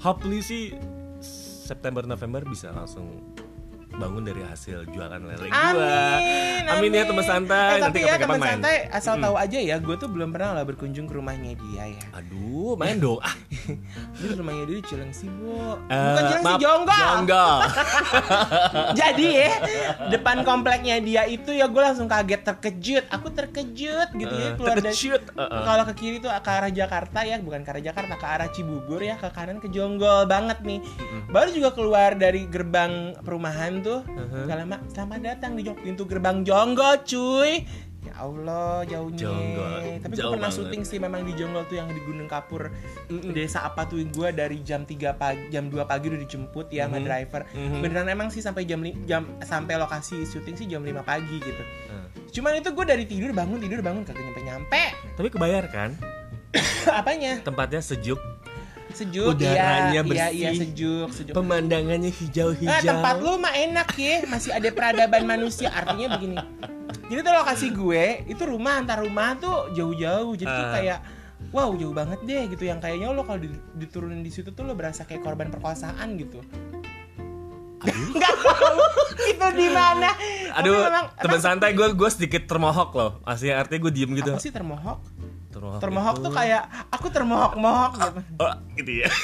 [0.00, 0.72] hopefully sih
[1.62, 3.20] September November bisa langsung
[3.98, 5.52] bangun dari hasil jualan lele gue.
[5.52, 7.68] Amin, Amin ya teman santai.
[7.68, 10.50] Eh, Nanti tapi ya kapan-kapan teman santai asal tahu aja ya, gue tuh belum pernah
[10.52, 12.02] lah berkunjung ke rumahnya dia ya.
[12.14, 13.18] Aduh, main dong.
[13.28, 13.34] Ah,
[14.16, 15.50] Jadi rumahnya dia di Cilengsi, Bu.
[15.84, 16.96] eh, Bukan Cilengsi, maaf, Jonggol.
[16.96, 17.58] Jonggol.
[19.00, 19.52] Jadi ya,
[20.08, 23.04] depan kompleknya dia itu ya gue langsung kaget terkejut.
[23.10, 25.62] Aku terkejut gitu ya Eh, keluar dari terkejut, eh, eh.
[25.64, 29.00] Kalau ke kiri tuh ke arah Jakarta ya, bukan ke arah Jakarta, ke arah Cibubur
[29.00, 30.80] ya, ke kanan ke Jonggol banget nih.
[31.28, 33.87] Baru juga keluar dari gerbang perumahan tuh.
[33.98, 34.44] Uh-huh.
[34.44, 37.52] Gak lama, selamat datang di pintu gerbang Jonggol, cuy.
[37.98, 39.26] Ya Allah, jauhnya.
[39.26, 40.64] Jonggol, Tapi gue jauh pernah banget.
[40.64, 42.70] syuting sih memang di Jonggol tuh yang di Gunung Kapur.
[43.28, 47.02] Desa apa tuh gue dari jam 3 pagi, jam 2 pagi udah dijemput ya sama
[47.02, 47.42] driver.
[47.50, 47.80] Mhm.
[47.82, 51.62] Beneran emang sih sampai jam jam sampai lokasi syuting sih jam 5 pagi gitu.
[51.90, 54.82] Eh, Cuman itu gue dari tidur bangun tidur bangun kagak nyampe nyampe.
[55.18, 55.90] Tapi kebayar kan?
[56.88, 57.44] Apanya?
[57.44, 58.16] Tempatnya sejuk,
[58.88, 60.58] Sejuk, Udaranya iya, iya, iya bersih.
[60.58, 61.34] sejuk, sejuk.
[61.34, 62.82] pemandangannya Nah, hijau-hijau.
[62.82, 65.68] tempat lu mah enak ya, masih ada peradaban manusia.
[65.68, 66.36] Artinya begini.
[67.06, 70.32] Jadi tuh lokasi gue itu rumah antar rumah tuh jauh-jauh.
[70.34, 70.72] Jadi tuh Ah.
[70.74, 70.98] kayak
[71.48, 74.72] wow jauh banget deh gitu yang kayaknya lo kalau di- diturunin di situ tuh lo
[74.72, 76.40] berasa kayak korban perkosaan gitu.
[77.78, 78.08] Aduh.
[78.10, 78.82] Enggak tahu
[79.22, 80.10] itu di mana.
[80.54, 80.80] Aduh,
[81.14, 83.10] teman santai gue gue sedikit termohok loh.
[83.22, 84.32] Aslinya artinya gue diem gitu.
[84.32, 84.98] Apa sih termohok?
[85.48, 86.62] Termohok, Termohok itu- tuh kayak
[86.92, 88.20] aku termohok-mohok gitu.
[88.38, 89.08] Oh, gitu ya.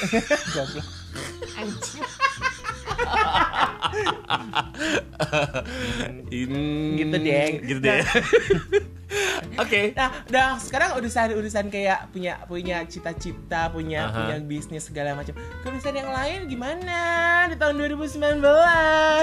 [6.31, 7.47] In- Gitu deh.
[7.63, 8.01] Gitu deh.
[9.61, 9.95] Oke.
[9.95, 14.17] Nah, udah sekarang urusan-urusan kayak punya punya cita-cita, punya Aha.
[14.17, 15.31] punya bisnis segala macam.
[15.63, 16.99] Urusan yang lain gimana
[17.47, 18.41] di tahun 2019?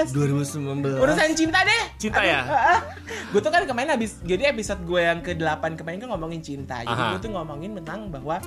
[0.09, 1.03] 2019.
[1.03, 1.83] Urusan cinta deh.
[1.99, 2.41] Cinta ya?
[3.31, 6.81] gue tuh kan kemarin habis jadi episode gue yang ke-8 kemarin kan ngomongin cinta.
[6.81, 7.13] Jadi Aha.
[7.13, 8.41] gue tuh ngomongin tentang bahwa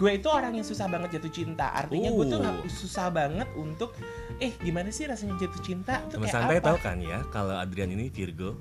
[0.00, 1.76] gue itu orang yang susah banget jatuh cinta.
[1.76, 3.92] Artinya gue tuh susah banget untuk
[4.36, 6.66] eh gimana sih rasanya jatuh cinta tuh Teman kayak santai apa?
[6.66, 8.56] tahu kan ya kalau Adrian ini Virgo.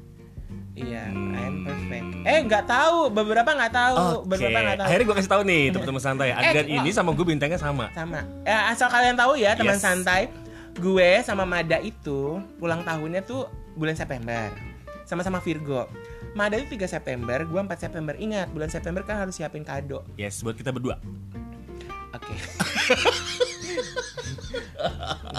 [0.74, 1.32] Iya, Hmm.
[1.34, 2.08] I'm perfect.
[2.24, 4.28] Eh nggak tahu, beberapa nggak tahu, Oke.
[4.30, 4.88] beberapa nggak tahu.
[4.88, 6.30] Akhirnya gue kasih tahu nih teman-teman santai.
[6.32, 7.88] Adrian Eh, ini sama gue bintangnya sama.
[7.92, 9.82] sama ya, asal kalian tahu ya teman Yes.
[9.82, 10.28] santai
[10.76, 12.20] gue sama Mada itu
[12.58, 14.52] ulang tahunnya tuh bulan September
[15.04, 15.88] sama-sama Virgo
[16.38, 18.14] Mada itu 3 September gue 4 September.
[18.18, 20.04] Ingat bulan September kan harus siapin kado.
[20.16, 21.00] Yes, buat kita berdua.
[22.14, 22.34] oke.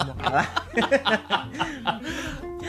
[0.07, 0.47] Mau kalah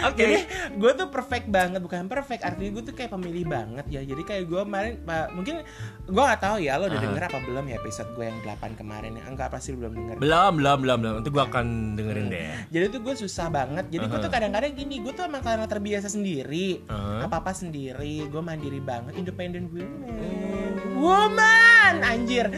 [0.09, 0.19] Oke.
[0.19, 0.37] Jadi
[0.79, 4.01] gue tuh perfect banget, bukan perfect artinya gue tuh kayak pemilih banget ya.
[4.03, 4.93] Jadi kayak gue kemarin,
[5.35, 5.63] mungkin
[6.09, 7.07] gue nggak tahu ya lo udah Aha.
[7.07, 9.23] denger apa belum ya episode gue yang 8 kemarin ya.
[9.31, 10.17] Enggak pasti belum denger.
[10.19, 11.13] Belum, belum, belum, belum.
[11.23, 12.47] Nanti gue akan dengerin deh.
[12.73, 13.85] Jadi tuh gue susah banget.
[13.89, 17.27] Jadi gue tuh kadang-kadang gini, gue tuh emang karena terbiasa sendiri, Aha.
[17.31, 22.51] apa apa sendiri, gue mandiri banget, independent woman, woman, anjir.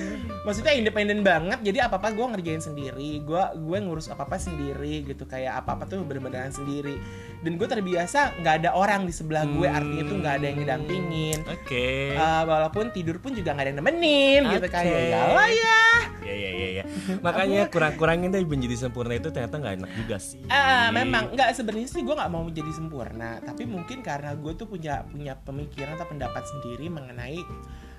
[0.45, 1.65] Maksudnya independen banget.
[1.65, 5.81] Jadi apa apa gue ngerjain sendiri, gue gue ngurus apa apa sendiri gitu, kayak apa
[5.81, 7.01] apa tuh bener-beneran sendiri.
[7.41, 11.39] Dan gue terbiasa nggak ada orang di sebelah gue, artinya tuh nggak ada yang ngedampingin.
[11.49, 12.13] Oke.
[12.13, 14.77] Eh, walaupun tidur pun juga nggak ada yang nemenin gitu Oke.
[14.77, 15.83] kayak ya lah ya.
[16.25, 16.85] Ya, ya, ya, ya.
[17.21, 20.41] Makanya kurang-kurangin deh menjadi sempurna itu ternyata nggak enak juga sih.
[20.49, 24.69] Ah, memang nggak sebenarnya sih gue nggak mau menjadi sempurna, tapi mungkin karena gue tuh
[24.69, 27.41] punya punya pemikiran atau pendapat sendiri mengenai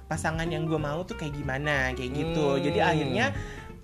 [0.06, 2.58] pasangan yang gue mau tuh kayak gimana, kayak gitu.
[2.58, 2.62] Hmm.
[2.62, 3.26] Jadi akhirnya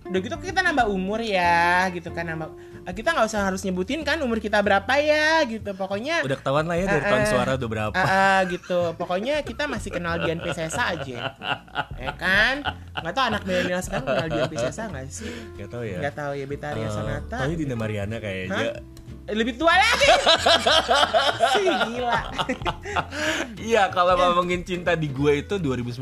[0.02, 2.50] udah gitu kita nambah umur ya, gitu kan nambah.
[2.82, 5.78] eh, Kita nggak usah harus nyebutin kan umur kita berapa ya, gitu.
[5.78, 7.30] Pokoknya Udah ketahuan lah ya dari tahun eh.
[7.30, 7.94] suara udah berapa.
[7.94, 8.98] Ah, ah, gitu.
[8.98, 11.38] Pokoknya kita masih kenal Dian Piscesa aja.
[12.02, 12.66] Ya kan?
[12.98, 15.30] Nggak tahu anak milenial sekarang kenal Dian Piscesa nggak sih?
[15.62, 15.98] Gak tau ya.
[16.02, 17.38] Nggak tahu ya Betaria Eh, Sonata.
[17.46, 18.82] Tapi Dina Mariana kayaknya.
[19.28, 20.08] Lebih tua lagi.
[21.54, 22.20] si gila.
[23.58, 26.02] Iya, kalau ngomongin cinta di gue itu 2019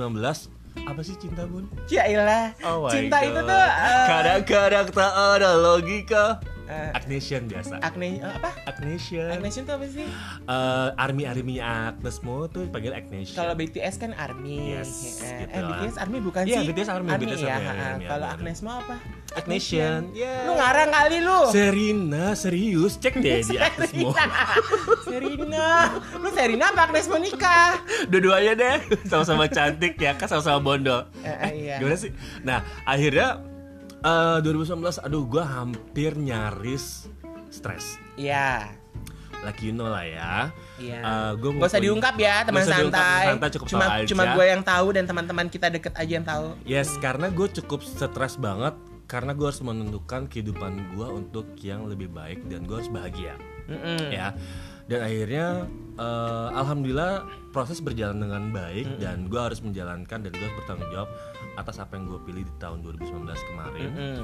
[0.79, 1.67] Apa sih cinta bun?
[1.85, 2.55] Cailah.
[2.63, 3.27] Oh my Cinta God.
[3.27, 6.39] itu tuh eh, kadang-kadang tak ada logika.
[6.69, 7.81] Eh, Agnesian biasa.
[7.81, 8.53] Agne eh, apa?
[8.69, 9.29] Agnesian.
[9.33, 10.05] Agnesian tuh apa sih?
[10.05, 13.35] Eh, army arminya Agnes Mo tuh dipanggil Agnesian.
[13.35, 14.77] Kalau BTS kan ARMY.
[14.77, 15.81] Yes, eh, gitu eh, lah.
[15.81, 16.65] BTS ARMY bukan Iya, sih?
[16.69, 17.55] BTS ARMY, BTS ya.
[17.57, 17.67] ARMY.
[17.67, 18.37] ARMY, Kalau ARMY.
[18.39, 18.95] Agnes mau apa?
[19.29, 20.01] Agnesian.
[20.13, 20.35] Ya.
[20.45, 21.39] Lu ngarang kali lu.
[21.49, 24.09] Serina serius cek deh di Agnes Mo.
[25.09, 25.67] Serina.
[26.17, 27.77] Lu Serina apa Agnes mau nikah?
[28.09, 28.77] Dua-duanya deh
[29.11, 31.05] sama-sama cantik ya kan sama-sama bondol.
[31.21, 31.75] Eh, eh, iya.
[31.77, 32.11] Gimana sih?
[32.41, 33.41] Nah akhirnya
[33.99, 37.07] eh 2019 aduh gue hampir nyaris
[37.49, 37.99] stres.
[38.15, 38.71] Iya.
[39.39, 40.51] Like you know lah ya.
[40.79, 40.99] Iya.
[40.99, 43.35] Eh, gua Gak usah diungkap ya teman santai.
[43.35, 46.47] santai, cukup cuma tahu cuma gue yang tahu dan teman-teman kita deket aja yang tahu.
[46.67, 48.75] Yes, karena gue cukup stres banget
[49.09, 53.35] karena gue harus menentukan kehidupan gue untuk yang lebih baik dan gue harus bahagia.
[53.69, 54.09] Mm-mm.
[54.09, 54.33] ya
[54.89, 55.47] dan akhirnya
[56.01, 61.09] eh, alhamdulillah proses berjalan dengan baik dan gue harus menjalankan dan gue harus bertanggung jawab
[61.59, 63.11] atas apa yang gue pilih di tahun 2019
[63.45, 64.23] kemarin Mm.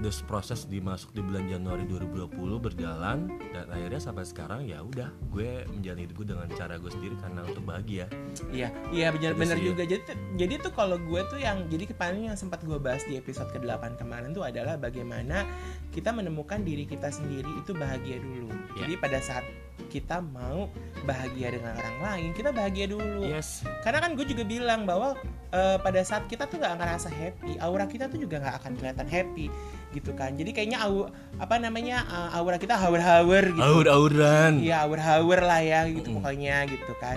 [0.00, 5.50] terus proses dimasuk di bulan Januari 2020 berjalan dan akhirnya sampai sekarang ya udah gue
[5.68, 8.06] menjalani hidup gue dengan cara gue sendiri karena untuk bahagia
[8.48, 9.82] Iya, iya benar Gitu juga.
[9.84, 13.16] Jadi tuh- jadi tuh kalau gue tuh yang jadi kemarin yang sempat gue bahas di
[13.16, 15.42] episode ke-8 kemarin tuh adalah bagaimana
[15.90, 18.52] kita menemukan diri kita sendiri itu bahagia dulu.
[18.74, 18.84] Ya.
[18.84, 19.42] Jadi pada saat
[19.88, 20.68] kita mau
[21.06, 23.24] bahagia dengan orang lain, kita bahagia dulu.
[23.24, 25.14] yes Karena kan gue juga bilang bahwa
[25.54, 29.08] eh, pada saat kita tuh nggak ngerasa happy, aura kita tuh juga nggak akan kelihatan
[29.08, 29.46] happy
[29.94, 30.34] gitu kan.
[30.36, 31.08] Jadi kayaknya au,
[31.38, 33.62] apa namanya eh, aura kita hawer-hawer gitu.
[33.62, 37.16] aur-auran Iya, hawer-hawer lah ya gitu pokoknya gitu kan.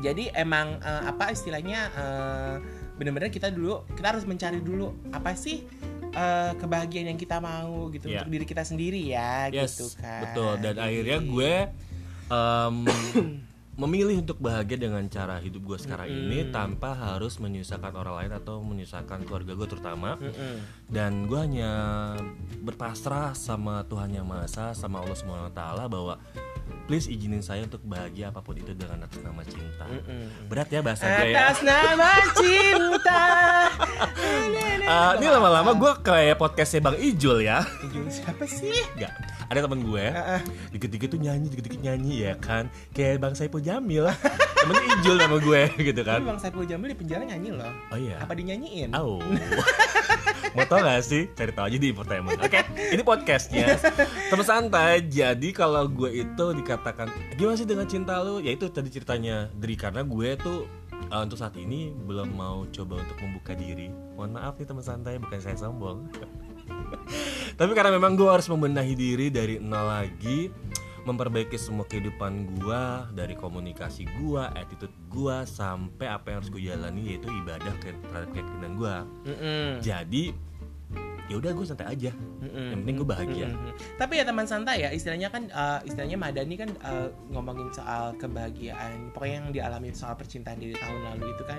[0.00, 2.54] Jadi emang eh, apa istilahnya eh,
[2.96, 5.64] bener-bener kita dulu kita harus mencari dulu apa sih
[6.12, 8.20] eh, kebahagiaan yang kita mau gitu Iya.
[8.20, 10.20] untuk diri kita sendiri ya yes gitu kan.
[10.22, 11.52] betul dan Jadi- akhirnya gue
[12.28, 12.76] em,
[13.74, 18.60] memilih untuk bahagia dengan cara hidup gue sekarang ini tanpa harus menyusahkan orang lain atau
[18.60, 20.60] menyusahkan keluarga gue terutama Mm-mm.
[20.86, 21.72] dan gue hanya
[22.58, 26.20] berpasrah sama Tuhan yang Maha Esa sama Allah Subhanahu Wa Taala bahwa
[26.82, 30.50] please izinin saya untuk bahagia apa pun itu dengan atas nama cinta Mm-mm.
[30.50, 33.22] berat ya bahasa gue ya Atas nama cinta.
[34.82, 38.82] Eh, ini lama-lama gue kayak podcastnya Bang Ijul ya Ijul siapa sih?
[38.92, 39.14] Enggak
[39.46, 40.04] ada temen gue
[40.70, 44.10] dikit-dikit tuh nyanyi dikit-dikit nyanyi ya kan kayak Bang Saipul Jamil
[44.58, 47.70] temennya Ijul nama gue gitu Tapi kan Bang Saiful Jamil di penjara nyanyi loh.
[47.88, 48.90] oh iya Apa dinyanyiin?
[48.92, 49.22] Au.
[50.52, 51.32] Mau tau gak sih?
[51.32, 52.36] Cari tahu aja di infotainment.
[52.36, 52.60] Oke,
[52.92, 53.72] ini podcastnya.
[54.28, 55.00] Teman santai.
[55.00, 56.44] Jadi kalau gue itu
[56.82, 58.42] dikatakan gimana sih dengan cinta lu?
[58.42, 60.66] Ya itu tadi ceritanya dari karena gue tuh
[61.14, 63.86] uh, untuk saat ini belum mau coba untuk membuka diri.
[64.18, 66.10] Mohon maaf nih teman santai, bukan saya sombong.
[67.58, 70.50] Tapi karena memang gue harus membenahi diri dari nol lagi
[71.02, 77.02] memperbaiki semua kehidupan gua dari komunikasi gua, attitude gua sampai apa yang harus gue jalani
[77.14, 78.96] yaitu ibadah ke terhadap keyakinan gua.
[79.26, 79.82] Mm-mm.
[79.82, 80.30] Jadi
[81.32, 82.12] ya udah gue santai aja.
[82.12, 82.68] Mm-mm.
[82.76, 83.46] Yang penting gue bahagia.
[83.96, 89.16] Tapi ya teman santai ya, istilahnya kan eh, istilahnya Madani kan eh, ngomongin soal kebahagiaan,
[89.16, 91.56] pokoknya yang dialami soal percintaan di tahun lalu itu kan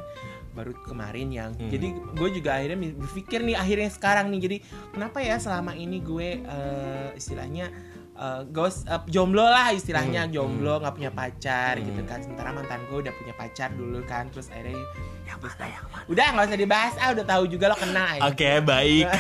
[0.53, 1.51] baru kemarin yang.
[1.57, 1.73] Hmm.
[1.73, 4.57] Jadi gue juga akhirnya berpikir nih akhirnya sekarang nih, jadi
[4.93, 7.73] kenapa ya selama ini gue eh, istilahnya
[8.15, 11.85] eh, ghost eh, jomblo lah istilahnya Hmm, jomblo nggak punya pacar Hmm.
[11.85, 14.77] gitu kan sementara mantan gue udah punya pacar dulu kan terus akhirnya
[15.23, 16.05] Yang mana yang mana?
[16.05, 18.21] udah nggak usah dibahas ah udah tahu juga lo kena aja.
[18.25, 19.05] Oke baik.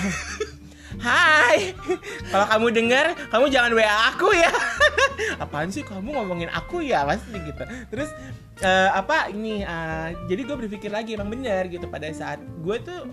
[0.95, 1.73] Hai,
[2.29, 4.51] kalau kamu dengar, kamu jangan WA aku ya.
[5.43, 7.59] Apaan sih kamu ngomongin aku ya, pasti gitu.
[7.89, 8.13] Terus
[8.59, 9.65] eh, apa ini?
[9.65, 13.09] eh, jadi gue berpikir lagi emang bener gitu pada saat gue tuh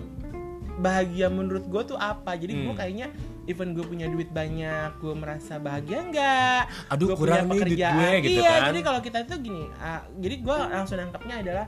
[0.77, 2.37] bahagia menurut gue tuh apa?
[2.37, 2.77] Jadi gue Hmm.
[2.77, 3.07] kayaknya
[3.51, 6.63] even gue punya duit banyak, gue merasa bahagia enggak?
[6.89, 8.63] Aduh, Gua punya kurang nih duit gue, gitu iya, kan.
[8.71, 11.67] jadi kalau kita tuh gini, ah, jadi gue langsung nangkepnya adalah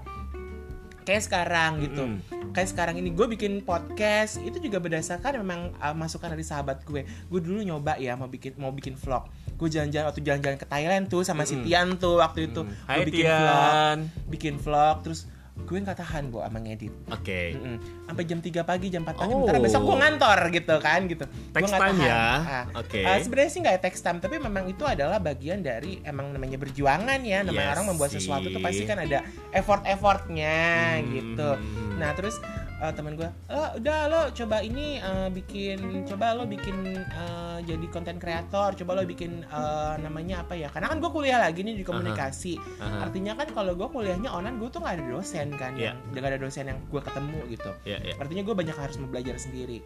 [1.03, 2.55] kayak sekarang gitu Mm.
[2.55, 7.03] kayak sekarang ini gue bikin podcast itu juga berdasarkan memang uh, masukan dari sahabat gue
[7.03, 11.11] gue dulu nyoba ya mau bikin mau bikin vlog gue jalan-jalan waktu jalan-jalan ke Thailand
[11.11, 11.65] tuh sama si Mm.
[11.67, 12.71] Tian tuh waktu itu Mm.
[12.71, 13.99] gue bikin vlog Tian.
[14.31, 17.53] bikin vlog terus gue nggak tahan bu sama ngedit Oke.
[17.53, 17.77] Mm-mm.
[18.05, 19.45] sampai jam 3 pagi jam 4 pagi Oh.
[19.59, 22.09] besok gue ngantor gitu kan gitu Gua Text nggak time tahan.
[22.09, 22.17] ya.
[22.17, 22.65] Ah.
[22.75, 23.01] Oke.
[23.01, 27.21] Ah, sebenarnya sih nggak text time tapi memang itu adalah bagian dari emang namanya berjuangan
[27.23, 30.59] ya namanya Yes orang membuat sesuatu tuh pasti kan ada effort effortnya
[30.95, 31.09] Hmm.
[31.11, 31.51] gitu
[31.95, 32.41] nah terus
[32.83, 37.87] eh, teman gue lo udah lo coba ini eh, bikin coba lo bikin eh, jadi
[37.89, 41.79] konten kreator coba lo bikin eh, namanya apa ya karena kan gue kuliah lagi nih
[41.79, 43.07] di komunikasi Aha.
[43.07, 45.95] artinya kan kalau gue kuliahnya online gue tuh nggak ada dosen kan Iya.
[45.95, 48.15] yang nggak ada dosen yang gue ketemu gitu Ya ya.
[48.19, 49.79] artinya gue banyak harus belajar sendiri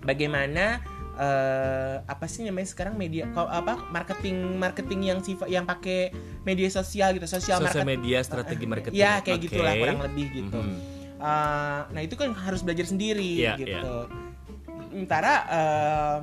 [0.00, 0.78] bagaimana
[1.18, 6.14] eh, apa sih namanya sekarang media apa marketing marketing yang sifat yang pakai
[6.46, 8.94] media sosial gitu sosial Sosial media strategi marketing.
[8.94, 9.46] ya kayak Oke.
[9.50, 10.97] gitulah kurang lebih gitu Mhm.
[11.18, 13.94] Uh, nah itu kan harus belajar sendiri Iya, gitu.
[14.88, 16.22] sementara um,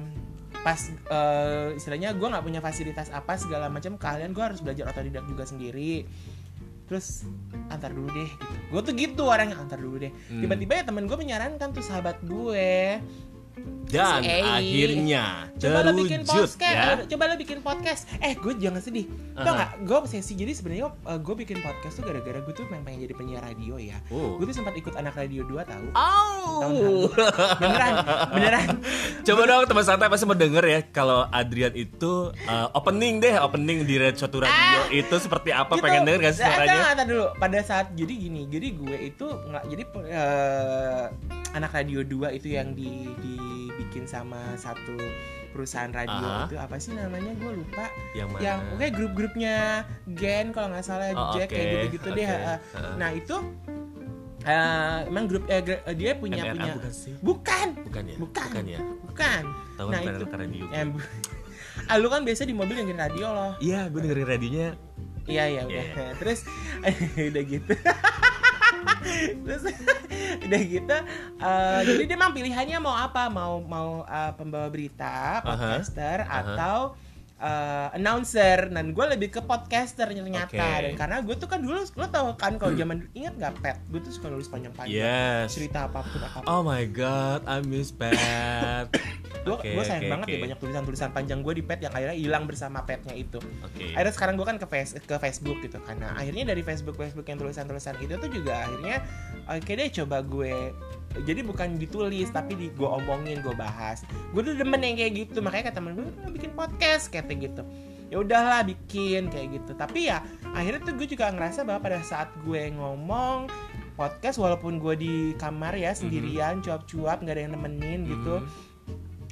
[0.63, 0.79] pas
[1.11, 5.43] uh, istilahnya gue nggak punya fasilitas apa segala macam kalian gue harus belajar otodidak juga
[5.45, 6.07] sendiri.
[6.85, 7.25] Terus
[7.69, 8.55] antar dulu deh gitu.
[8.69, 10.13] Gue tuh gitu orangnya antar dulu deh.
[10.31, 10.41] Hmm.
[10.41, 13.01] tiba-tiba ya temen gue menyarankan tuh sahabat gue
[13.85, 16.99] Dan Eh, akhirnya coba lo bikin podcast ya.
[16.99, 20.85] eh, coba lo bikin podcast eh gue jangan sedih tau nggak gue obsesi jadi sebenarnya
[20.91, 24.35] uh, gue bikin podcast tuh gara-gara gue tuh pengen, pengen jadi penyiar radio ya Oh.
[24.35, 26.59] gue tuh sempat ikut anak radio 2 tahu Oh.
[26.59, 27.01] tahun lalu
[27.57, 27.93] beneran
[28.29, 28.67] beneran
[29.23, 32.13] Coba dong teman santai pasti mau denger ya kalau Adrian itu
[32.43, 35.73] uh, opening deh, opening di red suatu radio itu seperti apa?
[35.75, 36.79] Pengen denger gak sih Nah, suaranya?
[36.91, 41.03] enggak, dulu pada saat jadi gini jadi gue itu nggak jadi eh,
[41.53, 42.91] anak radio 2 itu yang di
[43.45, 44.97] dibikin sama satu
[45.49, 46.43] perusahaan radio Aha.
[46.43, 48.41] itu apa sih namanya gue lupa Yang mana?
[48.41, 49.55] yang oke grup-grupnya
[50.09, 52.35] Gen kalau nggak salah Oh, Jack oke, kayak gitu-gitu deh oke.
[52.35, 52.57] eh.
[52.73, 52.93] Heeh.
[52.95, 53.35] nah itu
[54.43, 57.13] eh, emang grup eh, gr- dia punya MRA punya bukan sih?
[57.17, 58.17] bukan Bukan ya?
[58.17, 58.61] Bukan.
[58.65, 58.79] ya?
[59.05, 59.43] bukan
[59.85, 60.63] nah itu radio.
[60.69, 61.09] eh, bu-
[61.85, 64.69] ah, lu kan biasa di mobil dengerin radio loh Iya, gue dengerin radionya.
[65.25, 65.85] Iya iya udah.
[65.87, 66.07] Iya.
[66.19, 66.39] Terus
[67.31, 67.73] udah gitu.
[69.45, 69.63] Terus
[70.45, 70.97] udah gitu.
[71.41, 73.27] eh, jadi dia memang pilihannya mau apa?
[73.29, 76.93] Mau mau eh, pembawa berita, podcaster atau
[77.39, 78.69] eh, announcer.
[78.71, 80.55] Dan gue lebih ke podcaster ternyata.
[80.55, 80.83] Hmm.
[80.85, 83.77] Dan karena gue tuh kan dulu lo tau kan kalau zaman ingat nggak pet?
[83.91, 84.95] Gue tuh suka nulis panjang-panjang.
[84.95, 85.55] Yes.
[85.55, 86.47] Cerita apa pun apa pun.
[86.47, 88.91] Oh my god, I miss Pat.
[89.45, 90.33] gue gue sayang oke, banget oke.
[90.33, 93.37] ya banyak tulisan-tulisan panjang gue di pet yang akhirnya hilang bersama petnya itu.
[93.61, 93.93] Oke.
[93.93, 97.37] akhirnya sekarang gue kan ke face ke Facebook gitu karena akhirnya dari Facebook Facebook yang
[97.37, 99.05] tulisan tulisan itu tuh juga akhirnya
[99.45, 100.73] oke deh coba gue
[101.23, 104.03] jadi bukan ditulis tapi di gue omongin gue bahas.
[104.35, 107.63] Gue tuh demen yang kayak gitu makanya kata temen gue "Lu bikin podcast kayak gitu.
[108.11, 109.71] Ya udahlah bikin kayak gitu.
[109.73, 110.19] Tapi ya
[110.51, 113.47] akhirnya tuh gue juga ngerasa bahwa pada saat gue ngomong
[113.95, 118.43] podcast walaupun gue di kamar ya sendirian cuap-cuap nggak ada yang nemenin gitu.
[118.43, 118.73] Mhm.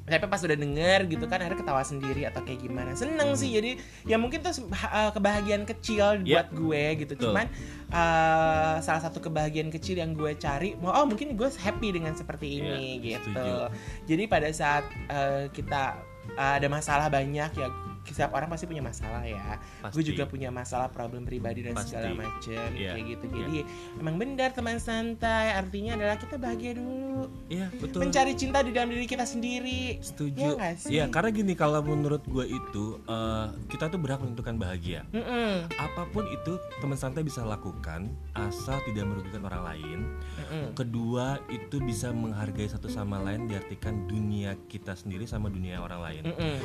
[0.03, 2.91] tapi pas udah denger gitu kan akhirnya ketawa sendiri atau kayak gimana.
[2.91, 6.43] Seneng sih jadi ya mungkin tuh uh, kebahagiaan kecil Ya.
[6.43, 7.15] buat gue gitu.
[7.15, 7.31] Betul.
[7.31, 7.47] cuman
[7.93, 12.97] uh, salah satu kebahagiaan kecil yang gue cari oh mungkin gue happy dengan seperti ini
[12.99, 13.69] Ya, gitu setuju.
[14.09, 16.01] jadi pada saat uh, kita
[16.35, 17.69] uh, ada masalah banyak ya
[18.03, 19.95] setiap orang pasti punya masalah ya Pasti.
[19.95, 21.95] gue juga punya masalah problem pribadi dan Pasti.
[21.95, 23.37] segala macem Iya, kayak gitu iya.
[23.45, 23.59] jadi
[23.97, 27.99] emang benar teman santai artinya adalah kita bahagia dulu Iya, betul.
[28.03, 30.35] mencari cinta di dalam diri kita sendiri Setuju.
[30.35, 30.89] Iya nggak sih?
[30.91, 35.05] Iya, karena gini kalau menurut gue itu eh, kita tuh berhak menentukan bahagia.
[35.11, 35.69] Mm-mm.
[35.71, 39.99] Apa pun itu teman santai bisa lakukan asal tidak merugikan orang lain.
[40.41, 40.65] Mm-mm.
[40.73, 46.23] Kedua itu bisa menghargai satu sama lain diartikan dunia kita sendiri sama dunia orang lain.
[46.27, 46.55] Mm-mm.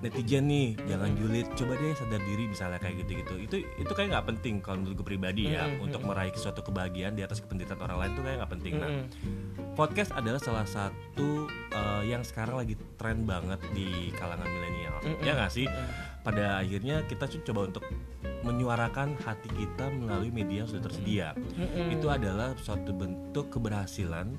[0.00, 3.34] Netizen nih jangan julid, coba deh sadar diri misalnya kayak gitu-gitu.
[3.36, 5.84] Itu itu kayak nggak penting kalau menurut gue pribadi ya Mm-mm.
[5.84, 8.72] untuk meraih suatu kebahagiaan di atas penderitaan orang lain tuh kayak nggak penting.
[8.80, 9.04] Nah, Mm-mm.
[9.76, 14.96] podcast adalah salah satu eh, yang sekarang lagi tren banget di kalangan milenial.
[15.04, 15.20] Mm-mm.
[15.20, 15.68] Ya nggak sih?
[16.24, 17.84] Pada akhirnya kita coba untuk
[18.40, 21.36] menyuarakan hati kita melalui media yang sudah tersedia.
[21.36, 21.92] Mm-mm.
[21.92, 24.32] Itu adalah suatu bentuk keberhasilan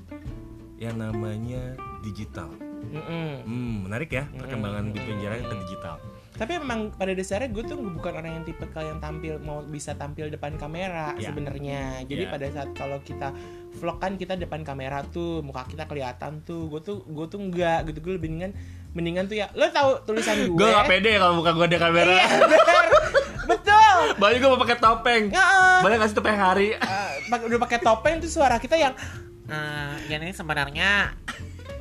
[0.82, 2.50] yang namanya digital.
[2.84, 3.28] Mm-mm.
[3.42, 4.94] Hmm, menarik ya perkembangan Mm-mm.
[4.94, 5.96] di penjara ke digital.
[6.32, 10.26] Tapi memang pada dasarnya gue tuh bukan orang yang tipe yang tampil mau bisa tampil
[10.26, 11.28] depan kamera Ya.
[11.28, 12.02] sebenarnya.
[12.02, 12.30] Jadi Ya.
[12.30, 13.30] pada saat kalau kita
[13.74, 16.66] vlog kan kita depan kamera tuh muka kita kelihatan tuh.
[16.66, 18.52] Gue tuh gue tuh enggak gitu gue lebih mendingan
[18.92, 20.56] mendingan tuh ya lo tahu tulisan gue.
[20.56, 22.12] Gue gak pede kalau buka gue ada kamera.
[22.12, 22.84] Iya, bener.
[23.52, 23.98] Betul.
[24.16, 25.22] Balik gue mau pakai topeng.
[25.28, 26.68] Ya, eh, Boleh nggak sih topeng hari?
[26.72, 28.96] eh, pak- udah pakai topeng tuh suara kita yang
[29.44, 31.12] eh ini sebenarnya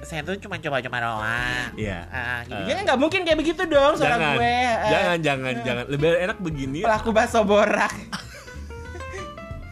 [0.02, 1.22] saya tuh cuma coba-coba doang.
[1.78, 2.00] Iya.
[2.10, 2.58] Ah, gitu.
[2.58, 2.68] Eh.
[2.74, 4.44] Jangan nggak mungkin kayak begitu dong suara jangan, gue.
[4.44, 5.86] eh, jangan, jangan, jangan.
[5.88, 6.80] Lebih enak begini.
[6.82, 7.94] Pelaku bakso borak.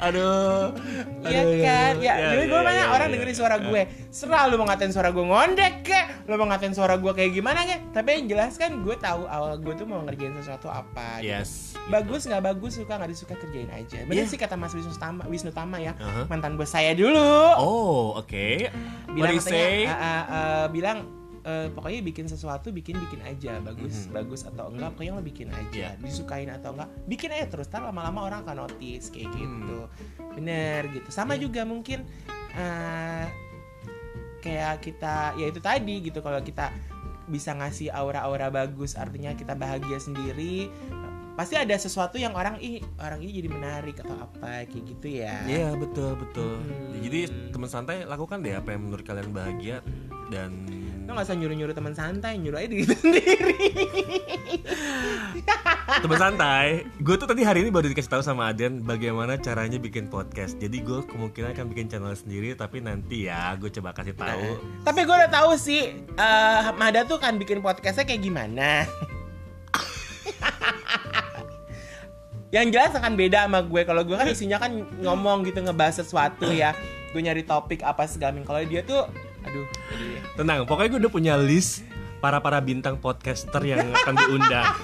[0.00, 0.76] Aduh.
[1.24, 1.92] Iya kan?
[1.98, 3.14] Ya, iya, jadi gue banyak iya, orang iya.
[3.16, 3.82] dengerin suara gue.
[4.12, 7.64] Serah lu mau ngatain suara gue ngondek kek, lu mau ngatain suara gue kayak gimana
[7.64, 7.80] kek.
[7.96, 11.18] Tapi yang jelas kan gue tahu awal gue tuh mau ngerjain sesuatu apa.
[11.20, 11.32] gitu.
[11.32, 11.74] Yes.
[11.88, 13.98] Bagus nggak bagus suka nggak disuka kerjain aja.
[14.04, 14.30] Bener Iya.
[14.30, 15.92] sih kata Mas Wisnu Tama, Wisnu Tama ya.
[15.96, 16.24] Uh-huh.
[16.28, 17.32] Mantan bos saya dulu.
[17.60, 18.68] Oh, oke.
[19.08, 19.88] What bilang katanya?
[19.88, 20.98] "Ah, ah, ah," bilang
[21.44, 24.12] eh, pokoknya bikin sesuatu bikin bikin aja bagus Mhm.
[24.12, 26.00] bagus atau enggak pokoknya lo bikin aja Iya.
[26.00, 29.36] disukain atau enggak bikin aja terus ntar lama-lama orang akan notice kayak Hmm.
[29.36, 29.78] gitu
[30.34, 32.08] bener gitu sama juga mungkin
[32.50, 33.26] eh,
[34.40, 36.68] kayak kita ya itu tadi gitu kalau kita
[37.24, 40.68] bisa ngasih aura-aura bagus artinya kita bahagia sendiri
[41.34, 45.42] pasti ada sesuatu yang orang ih orang ini jadi menarik atau apa kayak gitu ya
[45.42, 46.62] Iya betul betul.
[46.62, 46.94] Hmm.
[47.00, 49.82] Jadi teman santai lakukan deh apa yang menurut kalian bahagia
[50.30, 50.62] dan
[51.04, 53.68] Lo gak usah nyuruh-nyuruh teman santai, nyuruh aja diri sendiri.
[56.00, 60.08] Teman santai, gue tuh tadi hari ini baru dikasih tahu sama Aden bagaimana caranya bikin
[60.08, 60.56] podcast.
[60.56, 64.64] Jadi gue kemungkinan akan bikin channel sendiri, tapi nanti ya gue coba kasih tahu.
[64.80, 68.88] Tapi gue udah tahu sih, eh Mada tuh kan bikin podcastnya kayak gimana.
[72.54, 73.82] Yang jelas akan beda sama gue.
[73.84, 76.72] Kalau gue kan isinya kan ngomong gitu ngebahas sesuatu ya.
[77.12, 79.04] Gue nyari topik apa segala Kalau dia tuh,
[79.44, 79.66] aduh.
[80.34, 81.84] Tenang, pokoknya gue udah punya list
[82.18, 84.68] para para bintang podcaster yang akan diundang.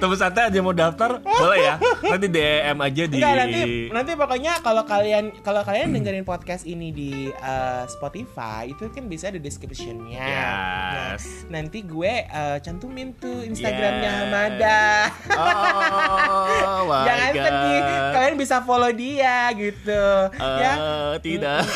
[0.00, 1.74] Temen santai aja mau daftar, boleh ya.
[2.02, 3.14] Nanti DM aja di.
[3.14, 3.60] Enggak nanti
[3.90, 9.28] nanti pokoknya kalau kalian kalau kalian dengerin podcast ini di eh, Spotify itu kan bisa
[9.28, 10.18] ada descriptionnya.
[10.18, 11.44] Nah, Yes.
[11.46, 14.18] nanti gue eh, cantumin tuh Instagramnya Yes.
[14.22, 14.82] Hamada.
[15.30, 17.44] Oh, my Jangan God.
[17.44, 20.02] sedih, kalian bisa follow dia gitu.
[20.32, 21.60] ya, Eh, tidak.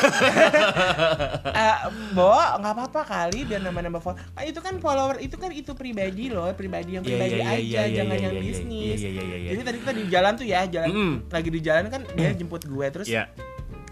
[1.47, 1.77] Eh,
[2.13, 4.19] Bo, nggak apa-apa kali biar nambah-nambah follow.
[4.33, 7.55] Ah, itu kan follower, itu kan itu pribadi loh, pribadi yang Iya, pribadi iya, iya,
[7.55, 8.99] aja, iya, jangan iya, yang iya, bisnis.
[8.99, 9.51] iya, iya, iya, iya.
[9.51, 11.15] Jadi tadi kita di jalan tuh ya, jalan Mm.
[11.29, 13.29] lagi di jalan kan dia jemput gue terus Ya,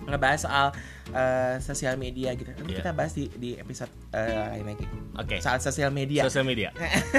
[0.03, 0.67] ngebahas soal
[1.09, 2.49] eh, sosial media gitu.
[2.49, 2.79] Nanti Iya.
[2.81, 4.85] kita bahas di di episode eh, lain lagi.
[5.15, 5.37] oke.
[5.39, 6.25] Soal sosial media.
[6.25, 6.73] Sosial media.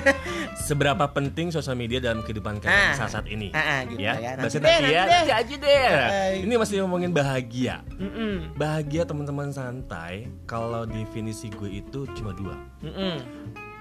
[0.67, 2.97] Seberapa penting sosial media dalam kehidupan kalian Ah.
[2.97, 3.51] saat saat ini?
[3.51, 4.13] Ah, ah, gitu ya.
[4.15, 4.31] ya.
[4.35, 4.99] Nanti Bahasa deh, nanti ya.
[4.99, 5.21] nanti deh.
[5.21, 5.79] Nanti aja deh.
[5.79, 6.31] Eh.
[6.41, 7.75] Ini masih ngomongin bahagia.
[7.93, 8.35] Mm-mm.
[8.53, 10.27] Bahagia teman-teman santai.
[10.43, 12.55] Kalau definisi gue itu cuma dua.
[12.81, 13.15] Mm-mm.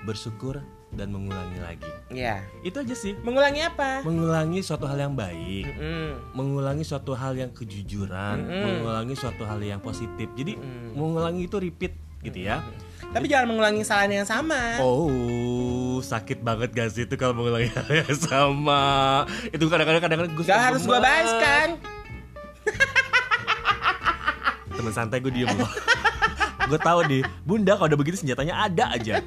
[0.03, 0.61] Bersyukur
[0.93, 1.89] dan mengulangi lagi.
[2.13, 2.45] Ya.
[2.61, 3.17] Itu aja sih.
[3.25, 4.05] Mengulangi apa?
[4.05, 5.65] Mengulangi suatu hal yang baik.
[5.73, 6.37] Mm-mm.
[6.37, 8.63] mengulangi suatu hal yang kejujuran, Mm-mm.
[8.63, 10.29] mengulangi suatu hal yang positif.
[10.37, 10.93] Jadi Mm.
[10.93, 12.61] mengulangi itu repeat gitu ya.
[13.13, 14.79] Tapi jangan mengulangi kesalahan yang sama.
[14.81, 18.83] Oh, sakit banget gak sih itu kalau mengulangi hal yang sama.
[19.49, 21.69] Itu kadang-kadang kadang-kadang gue Gak harus gue bahas kan?
[24.73, 25.69] Temen santai gue diem loh.
[26.63, 29.21] gue tahu nih, bunda kalau udah begitu senjatanya ada aja.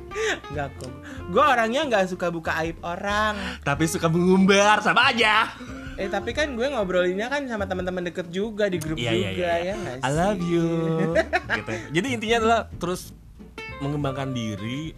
[0.49, 0.89] Enggak kok.
[1.29, 3.35] Gue orangnya nggak suka buka aib orang.
[3.65, 5.49] Tapi suka mengumbar sama aja.
[5.95, 9.47] Eh tapi kan gue ngobrolinnya kan sama teman-teman deket juga di grup Iya iya juga
[9.47, 9.55] iya.
[9.55, 10.67] ya nggak I love you.
[11.57, 11.71] gitu.
[11.95, 13.15] Jadi intinya adalah terus
[13.79, 14.95] mengembangkan diri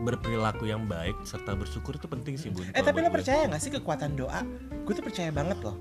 [0.00, 2.64] berperilaku yang baik serta bersyukur itu penting sih bun.
[2.72, 4.40] Eh tapi lo percaya gak sih kekuatan doa?
[4.88, 5.76] Gue tuh percaya banget loh,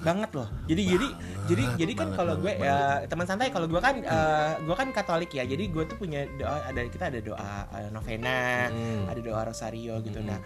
[0.00, 0.48] banget loh.
[0.64, 1.08] Jadi jadi
[1.48, 5.32] jadi jadi kan kalau gue ya teman santai kalau gue kan eh, gue kan Katolik
[5.32, 5.48] ya.
[5.48, 9.08] Jadi gue tuh punya doa ada kita ada doa eh, novena, Hmm.
[9.08, 10.20] ada doa rosario gitu.
[10.20, 10.28] Hmm.
[10.30, 10.38] Nah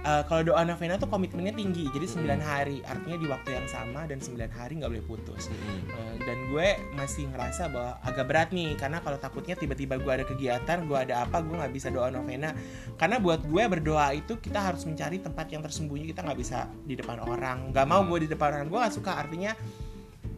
[0.00, 1.88] eh, kalau doa novena tuh komitmennya tinggi.
[1.88, 5.48] Jadi 9 hari artinya di waktu yang sama dan 9 hari nggak boleh putus.
[5.48, 5.80] Mm-mm.
[5.88, 10.24] Eh, dan gue masih ngerasa bahwa agak berat nih karena kalau takutnya tiba-tiba gue ada
[10.24, 12.52] kegiatan gue ada apa gue nggak bisa doa novena
[12.96, 16.94] karena buat gue berdoa itu kita harus mencari tempat yang tersembunyi kita nggak bisa di
[16.96, 19.52] depan orang nggak mau gue di depan orang gue nggak suka artinya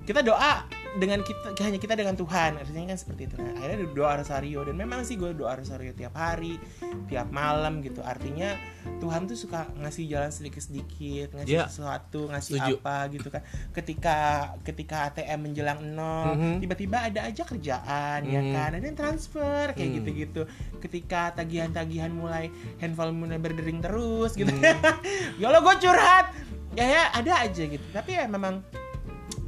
[0.03, 4.13] kita doa dengan kita hanya kita dengan Tuhan artinya kan seperti itu nah, akhirnya doa
[4.21, 6.61] rosario dan memang sih gue doa rosario tiap hari
[7.09, 8.53] tiap malam gitu artinya
[9.01, 11.65] Tuhan tuh suka ngasih jalan sedikit sedikit ngasih Iya.
[11.65, 12.75] sesuatu ngasih Setuju.
[12.77, 13.41] apa gitu kan
[13.73, 14.17] ketika
[14.61, 16.61] ketika ATM menjelang nol Mhm.
[16.61, 18.53] tiba-tiba ada aja kerjaan ya Mhm.
[18.53, 19.97] kan ada yang transfer kayak Mhm.
[19.97, 20.43] gitu-gitu
[20.77, 24.61] ketika tagihan-tagihan mulai handphone mulai berdering terus gitu Mhm.
[25.41, 26.37] ya Allah gue curhat
[26.75, 28.61] ya, ya ada aja gitu tapi ya memang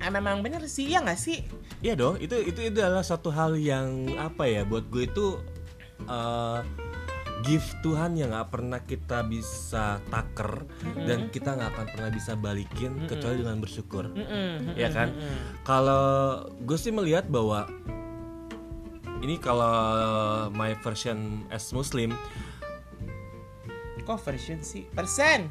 [0.04, 1.40] ah, memang bener sih ya nggak sih
[1.80, 5.36] Iya dong, itu itu adalah satu hal yang apa ya buat gue itu
[6.08, 6.60] eh,
[7.44, 10.64] gift Tuhan yang nggak pernah kita bisa taker
[11.04, 14.08] dan kita nggak akan pernah bisa balikin kecuali dengan bersyukur.
[14.08, 15.12] Mm-mm, Iya kan?
[15.12, 15.60] mm-mm.
[15.60, 16.04] Kalau
[16.56, 17.68] gue sih melihat bahwa
[19.20, 19.72] ini kalau
[20.56, 22.12] my version as Muslim
[24.04, 25.48] kok version sih persen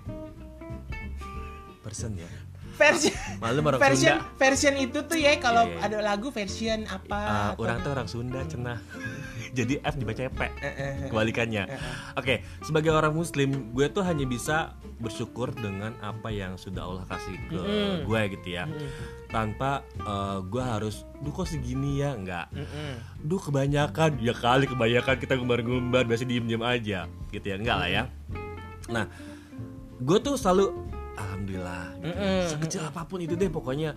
[1.82, 2.30] person ya.
[2.74, 4.36] Version Malu orang version Sunda.
[4.36, 5.86] version itu tuh ya kalau Iya, iya.
[5.86, 8.80] ada lagu version apa Eh, atau- orang tuh orang Sunda cenah.
[9.54, 10.42] Jadi F dibaca P.
[10.42, 11.70] Eh, eh, kebalikannya.
[12.16, 17.38] Oke, sebagai orang Muslim, gue tuh hanya bisa bersyukur dengan apa yang sudah Allah kasih
[17.48, 17.96] ke Mm-mm.
[18.04, 18.90] gue gitu ya, Mm-mm.
[19.30, 22.50] tanpa eh, gue harus, duh kok segini ya, enggak.
[22.50, 22.98] Mm-mm.
[23.22, 28.04] Duh kebanyakan, ya kali kebanyakan kita ngumbar-ngumbar, biasa diem-diem aja, gitu ya, enggak lah ya.
[28.90, 29.06] Nah,
[30.00, 30.74] gue tuh selalu,
[31.16, 32.10] alhamdulillah, gitu.
[32.10, 32.40] Mm-mm.
[32.50, 33.94] sekecil apa pun itu deh, pokoknya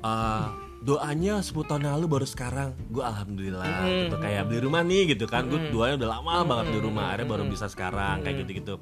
[0.00, 0.46] eh,
[0.84, 2.72] doanya 10 tahun lalu baru sekarang.
[2.92, 4.00] Gue alhamdulillah Mm-mm.
[4.08, 4.16] gitu.
[4.20, 5.48] Kayak beli rumah nih gitu kan.
[5.48, 5.72] Gue Mm-mm.
[5.72, 8.74] doanya udah lama banget beli rumah akhirnya baru bisa sekarang kayak gitu gitu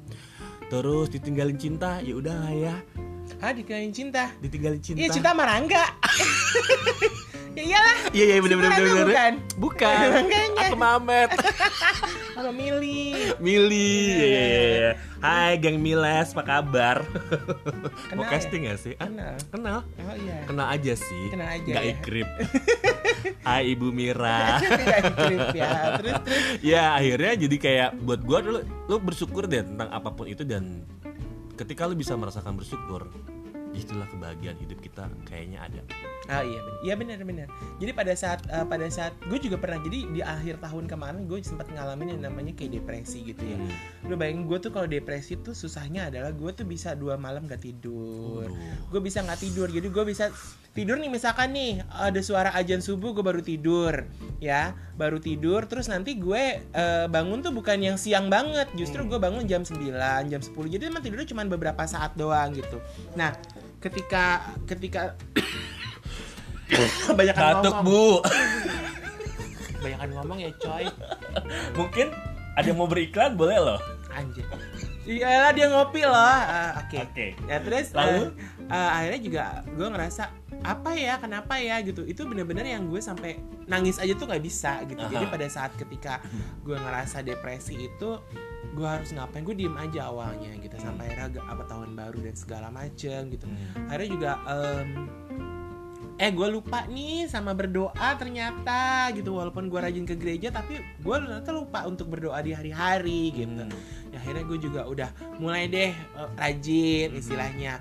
[0.71, 2.75] terus ditinggalin cinta ya udah lah ya.
[3.37, 4.33] Ah dikenalin cinta?
[4.41, 5.05] Ditinggalin cinta.
[5.05, 5.85] Iya cinta sama Rangga
[7.53, 7.97] ya iyalah.
[8.13, 9.33] Iya iya bener bener bener, bukan?
[9.57, 10.07] bukan.
[10.65, 11.29] Aku Mamet.
[12.35, 13.13] Sama Mili.
[13.37, 14.91] Mili iya iya iya, iya.
[15.23, 16.97] Hai geng Miles apa kabar?
[18.11, 18.31] Mau Kenal ya?
[18.35, 18.93] casting gak sih?
[18.99, 19.35] Ah, Kenal.
[19.53, 19.79] kenal.
[20.01, 20.37] Oh iya.
[20.49, 21.23] Kenal aja sih.
[21.31, 21.93] Kenal aja nggak ya.
[21.95, 22.29] ikrip.
[23.47, 24.59] Hai Ibu Mira.
[24.59, 25.69] Kayak klip ya.
[26.01, 26.41] Terus terus.
[26.59, 28.59] Ya akhirnya jadi kayak buat gua dulu
[28.89, 30.83] lu bersyukur deh tentang apa pun itu dan
[31.55, 33.07] ketika lu bisa merasakan bersyukur
[33.73, 35.07] itulah kebahagiaan hidup kita.
[35.23, 35.81] Kayaknya ada
[36.31, 36.79] Ah iya benar.
[36.83, 37.47] Iya benar benar.
[37.83, 41.43] Jadi pada saat eh, pada saat gue juga pernah jadi di akhir tahun kemarin gue
[41.43, 43.57] sempat ngalamin yang namanya kayak depresi gitu ya.
[43.59, 44.07] Hmm.
[44.07, 47.63] Lu bayangin gue tuh kalau depresi tuh susahnya adalah gue tuh bisa dua malam gak
[47.63, 48.47] tidur.
[48.87, 49.67] Gue bisa nggak tidur.
[49.67, 50.31] Jadi gue bisa
[50.73, 54.09] tidur nih misalkan nih ada suara ajan subuh gue baru tidur
[54.41, 59.21] ya baru tidur terus nanti gue eh, bangun tuh bukan yang siang banget justru gue
[59.21, 59.77] bangun jam 9
[60.33, 62.81] jam 10 jadi emang tidurnya cuma beberapa saat doang gitu
[63.13, 63.37] nah
[63.77, 65.13] ketika ketika
[67.19, 67.85] banyak Batuk ngomong.
[67.85, 68.07] Bu.
[69.79, 70.85] Banyak ngomong ya coy.
[71.73, 72.07] Mungkin
[72.53, 73.79] ada yang mau beriklan boleh loh.
[74.09, 74.45] Anjir.
[75.03, 76.15] Iyalah dia ngopi loh.
[76.15, 76.97] Ah, oke.
[77.03, 77.35] Oke.
[77.43, 78.31] ya terus Lalu?
[78.63, 80.23] eh, eh, akhirnya juga gue ngerasa
[80.63, 81.19] apa ya?
[81.19, 81.81] Kenapa ya?
[81.83, 82.07] Gitu.
[82.07, 83.35] Itu bener-bener yang gue sampai
[83.67, 85.03] nangis aja tuh nggak bisa gitu.
[85.03, 85.33] Jadi Aha.
[85.33, 86.23] pada saat ketika
[86.63, 88.09] gue ngerasa depresi itu
[88.71, 89.43] gue harus ngapain?
[89.43, 90.77] Gue diem aja awalnya gitu.
[90.79, 93.43] Sampai akhirnya agak- apa tahun baru dan segala macem gitu.
[93.43, 93.89] Hmm.
[93.91, 94.87] akhirnya juga em,
[96.13, 101.15] eh gue lupa nih sama berdoa ternyata gitu walaupun gue rajin ke gereja tapi gue
[101.17, 103.73] ternyata lupa untuk berdoa di hari-hari gitu Hmm.
[104.13, 105.09] ya, akhirnya gue juga udah
[105.41, 107.19] mulai deh eh, rajin Hmm.
[107.19, 107.73] istilahnya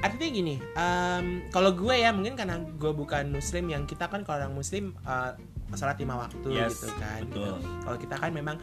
[0.00, 4.42] artinya gini em, kalau gue ya mungkin karena gue bukan muslim yang kita kan kalau
[4.42, 5.32] orang muslim eh,
[5.74, 7.54] sholat lima waktu Yes, gitu kan betul.
[7.54, 7.68] gitu.
[7.80, 8.56] kalau kita kan memang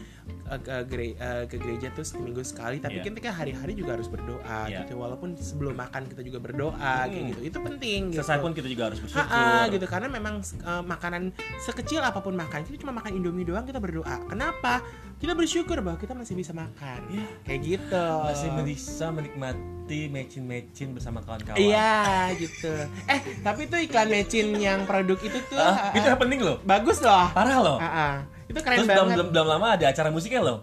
[0.47, 3.03] eh, ke, gere- eh, ke gereja tuh seminggu sekali tapi Iya.
[3.03, 4.83] kan kita hari-hari juga harus berdoa Iya.
[4.83, 7.29] gitu walaupun sebelum makan kita juga berdoa kayak Hmm.
[7.29, 10.83] gitu itu penting gitu selesai pun kita juga harus bersyukur Ha-ha, gitu karena memang eh,
[10.83, 11.23] makanan
[11.59, 14.81] sekecil apa pun makan kita cuma makan indomie doang kita berdoa kenapa
[15.21, 17.25] kita bersyukur bahwa kita masih bisa makan Iya.
[17.43, 22.73] kayak gitu masih bisa menikmati matching-matching bersama kawan-kawan iya gitu
[23.05, 26.97] eh tapi tuh iklan mecin yang produk itu tuh Ah, ha-ha, itu happening loh bagus
[26.99, 28.25] loh parah loh Ha-ha.
[28.45, 30.59] itu keren terus belum, banget belum, belum lama ada acara musiknya loh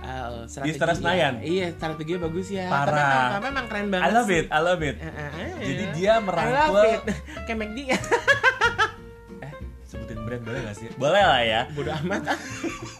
[0.00, 0.26] Eh,
[0.64, 1.38] Di Istora Senayan?
[1.38, 3.36] iya strateginya bagus ya Parah.
[3.36, 4.38] tapi memang, keren banget I love sih.
[4.38, 5.50] it I love it Eh, eh, eh.
[5.62, 7.00] Jadi dia I love merangkul- it.
[7.46, 7.98] kayak McD ya
[10.38, 12.38] boleh gak sih boleh lah ya bodo amat ah.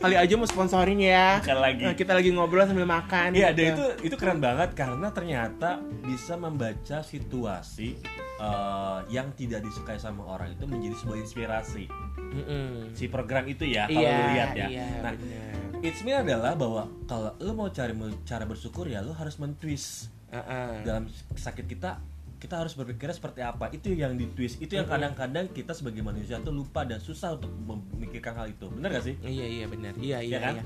[0.02, 1.84] kali aja mau sponsorin ya Bukan lagi.
[1.86, 3.60] Nah, kita lagi ngobrol sambil makan Iya, gitu.
[3.62, 7.94] dan itu itu keren banget karena ternyata bisa membaca situasi
[8.40, 11.84] eh, yang tidak disukai sama orang itu menjadi sebuah inspirasi.
[12.30, 12.94] Mm-mm.
[12.94, 14.66] Si program itu ya, kalau iya lu lihat ya.
[14.70, 15.82] iya nah, bener.
[15.82, 20.86] it's mean adalah bahwa kalau lu mau cari cara bersyukur ya lu harus mentwist Uh-uh.
[20.86, 21.98] dalam sakit kita
[22.40, 26.50] kita harus berpikirnya seperti apa itu yang ditwist itu yang kadang-kadang kita sebagai manusia tuh
[26.50, 29.92] lupa dan susah untuk memikirkan hal itu benar gak sih Iya iya benar.
[29.94, 30.54] Iya iya Iya kan?
[30.56, 30.64] iya.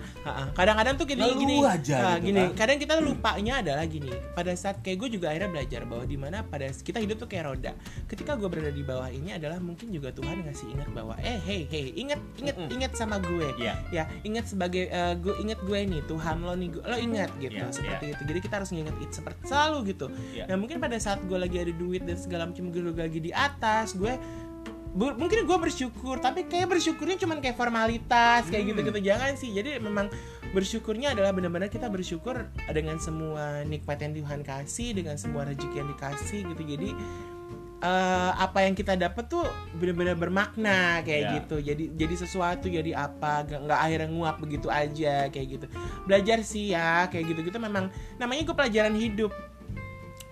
[0.53, 1.57] Kadang-kadang tuh gini Ngeluh gini.
[1.61, 2.43] aja ah, gitu gini.
[2.45, 2.51] kan.
[2.55, 4.12] Kadang kita lupanya adalah gini.
[4.33, 7.45] Pada saat kayak gue juga akhirnya belajar bahwa di mana pada kita hidup tuh kayak
[7.47, 7.72] roda.
[8.05, 11.66] Ketika gue berada di bawah ini adalah mungkin juga Tuhan ngasih ingat bahwa eh hey
[11.66, 13.49] hey ingat ingat ingat sama gue.
[13.57, 13.75] Iya.
[13.91, 17.57] Ya ingat sebagai eh, gue ingat gue nih Tuhan lo nih gue- lo ingat gitu
[17.57, 18.22] Iya, seperti itu.
[18.25, 20.07] Jadi kita harus nginget itu seperti selalu gitu.
[20.31, 20.45] Iya.
[20.47, 23.93] Nah mungkin pada saat gue lagi ada duit dan segala macam gue lagi di atas
[23.93, 24.12] gue
[24.95, 28.71] mungkin gue bersyukur tapi kayak bersyukurnya cuman kayak formalitas kayak Hmm.
[28.71, 29.01] gitu-gitu.
[29.03, 30.07] Jangan sih jadi memang
[30.55, 35.91] bersyukurnya adalah benar-benar kita bersyukur dengan semua nikmat yang Tuhan kasih dengan semua rezeki yang
[35.91, 36.62] dikasih gitu.
[36.62, 36.91] Jadi
[37.83, 39.43] eh, apa yang kita dapat tuh
[39.75, 41.31] benar-benar bermakna kayak Ya.
[41.37, 41.57] gitu.
[41.59, 45.67] Jadi jadi sesuatu jadi apa nggak nggak akhirnya nguap begitu aja kayak gitu.
[46.07, 49.35] Belajar sih ya kayak gitu gitu memang namanya gue pelajaran hidup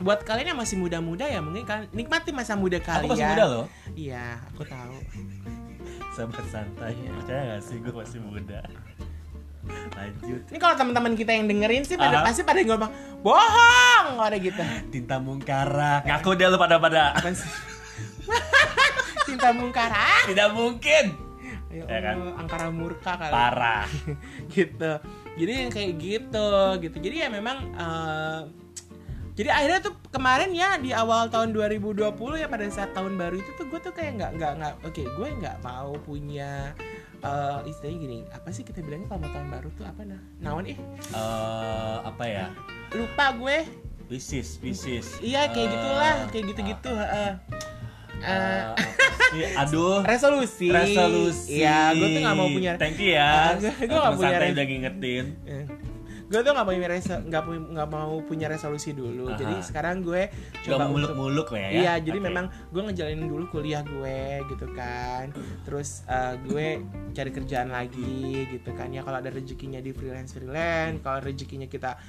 [0.02, 3.44] buat kalian yang masih muda-muda ya mungkin kalian nikmati masa muda kalian aku masih muda
[3.46, 4.96] loh Iya, aku tahu.
[6.12, 7.10] sahabat santai Iya.
[7.14, 8.60] percaya gak sih gue masih muda
[9.92, 12.26] lanjut Ini kalau teman-teman kita yang dengerin sih pada Aha.
[12.26, 12.90] pasti pada ngomong
[13.22, 14.58] bohong ada gitu.
[14.90, 17.14] tinta mungkara ngaku deh lu pada pada?
[19.24, 20.26] Cinta mungkara.
[20.26, 21.04] tidak mungkin
[21.72, 22.16] Ya Ya kan?
[22.36, 23.32] Angkara murka kali.
[23.32, 23.88] parah
[24.52, 24.92] gitu.
[25.32, 26.48] Jadi yang kayak gitu,
[26.84, 26.96] gitu.
[27.00, 28.40] Jadi ya memang eh,
[29.32, 32.04] jadi akhirnya tuh kemarin ya di awal tahun 2020
[32.36, 35.28] ya pada saat tahun baru itu tuh gue tuh kayak nggak nggak nggak oke gue
[35.34, 36.76] nggak mau punya
[37.18, 40.64] eh istilahnya gini apa sih kita bilangnya kalau mau tahun baru tuh apa nah naon
[40.66, 40.76] eh
[41.08, 42.46] Eh, apa ya
[42.92, 43.58] lupa gue
[44.04, 46.90] Pisces Pisces Iya kayak Eh, gitulah, kayak gitu-gitu.
[46.92, 47.32] heeh.
[48.18, 48.82] eh, Eh, apa
[49.32, 49.42] sih?
[49.56, 50.66] aduh resolusi.
[50.68, 52.72] resolusi Iya, gue tuh nggak mau punya.
[52.76, 55.24] thank you ya Ah, gue- nggak punya santai udah ngingetin
[56.32, 59.28] gue tuh nggak punya reso, nggak mau punya resolusi dulu.
[59.28, 59.36] Aha.
[59.36, 60.32] Jadi sekarang gue
[60.64, 65.28] coba muluk-muluk lah ya Iya, jadi memang gue ngejalanin dulu kuliah gue gitu kan.
[65.68, 66.66] Terus eh, gue
[67.12, 69.04] cari kerjaan lagi gitu kan ya.
[69.04, 72.00] Kalau ada rezekinya di freelance freelance, kalau rezekinya kita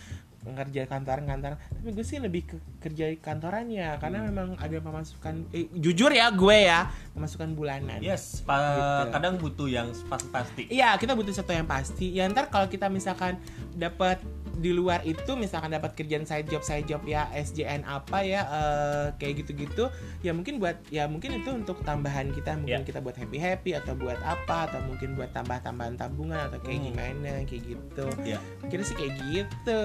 [0.46, 4.28] ngerja kantoran-kantoran tapi gue sih lebih ke kerja kantorannya karena Hmm.
[4.28, 8.60] memang ada pemasukan eh, jujur ya gue ya pemasukan bulanan Yes, pa-
[9.04, 9.12] Gitu.
[9.12, 10.68] kadang butuh yang pasti-pasti.
[10.68, 12.12] Iya, kita butuh sesuatu yang pasti.
[12.12, 13.40] Ya ntar kalau kita misalkan
[13.72, 14.20] dapat
[14.54, 19.08] di luar itu misalkan dapat kerjaan side job side job ya SJN apa ya eh,
[19.16, 19.90] kayak gitu-gitu
[20.20, 22.80] ya mungkin buat ya mungkin itu untuk tambahan kita mungkin Ya.
[22.84, 26.80] kita buat happy happy atau buat apa atau mungkin buat tambah tambahan tabungan atau kayak
[26.80, 26.88] Hmm.
[26.88, 28.38] gimana kayak gitu Ya.
[28.64, 29.82] kira sih kayak gitu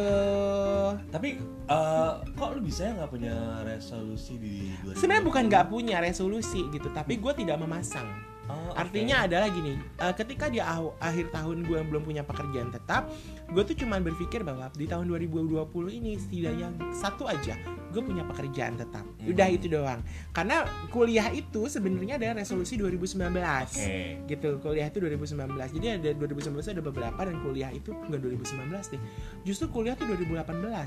[1.08, 1.28] Tapi
[1.66, 4.96] eh, kok lu bisa ya nggak punya resolusi di 2020?
[4.96, 8.08] sebenarnya bukan nggak punya resolusi gitu tapi gue tidak memasang
[8.49, 8.72] Oh.
[8.72, 13.12] Artinya adalah gini, eh, ketika di akhir tahun gue belum punya pekerjaan tetap,
[13.53, 18.76] gue tuh cuman berpikir bahwa di tahun 2020 ini setidaknya satu aja gue punya pekerjaan
[18.76, 19.05] tetap.
[19.05, 19.30] Hmm.
[19.32, 20.01] Udah itu doang.
[20.30, 23.16] Karena kuliah itu sebenarnya ada resolusi 2019.
[23.24, 24.22] Oke.
[24.28, 25.74] Gitu, kuliah itu 2019.
[25.80, 29.03] Jadi ada 2019 ada beberapa dan kuliah itu enggak 2019 deh.
[29.43, 30.45] Justru kuliah tuh 2018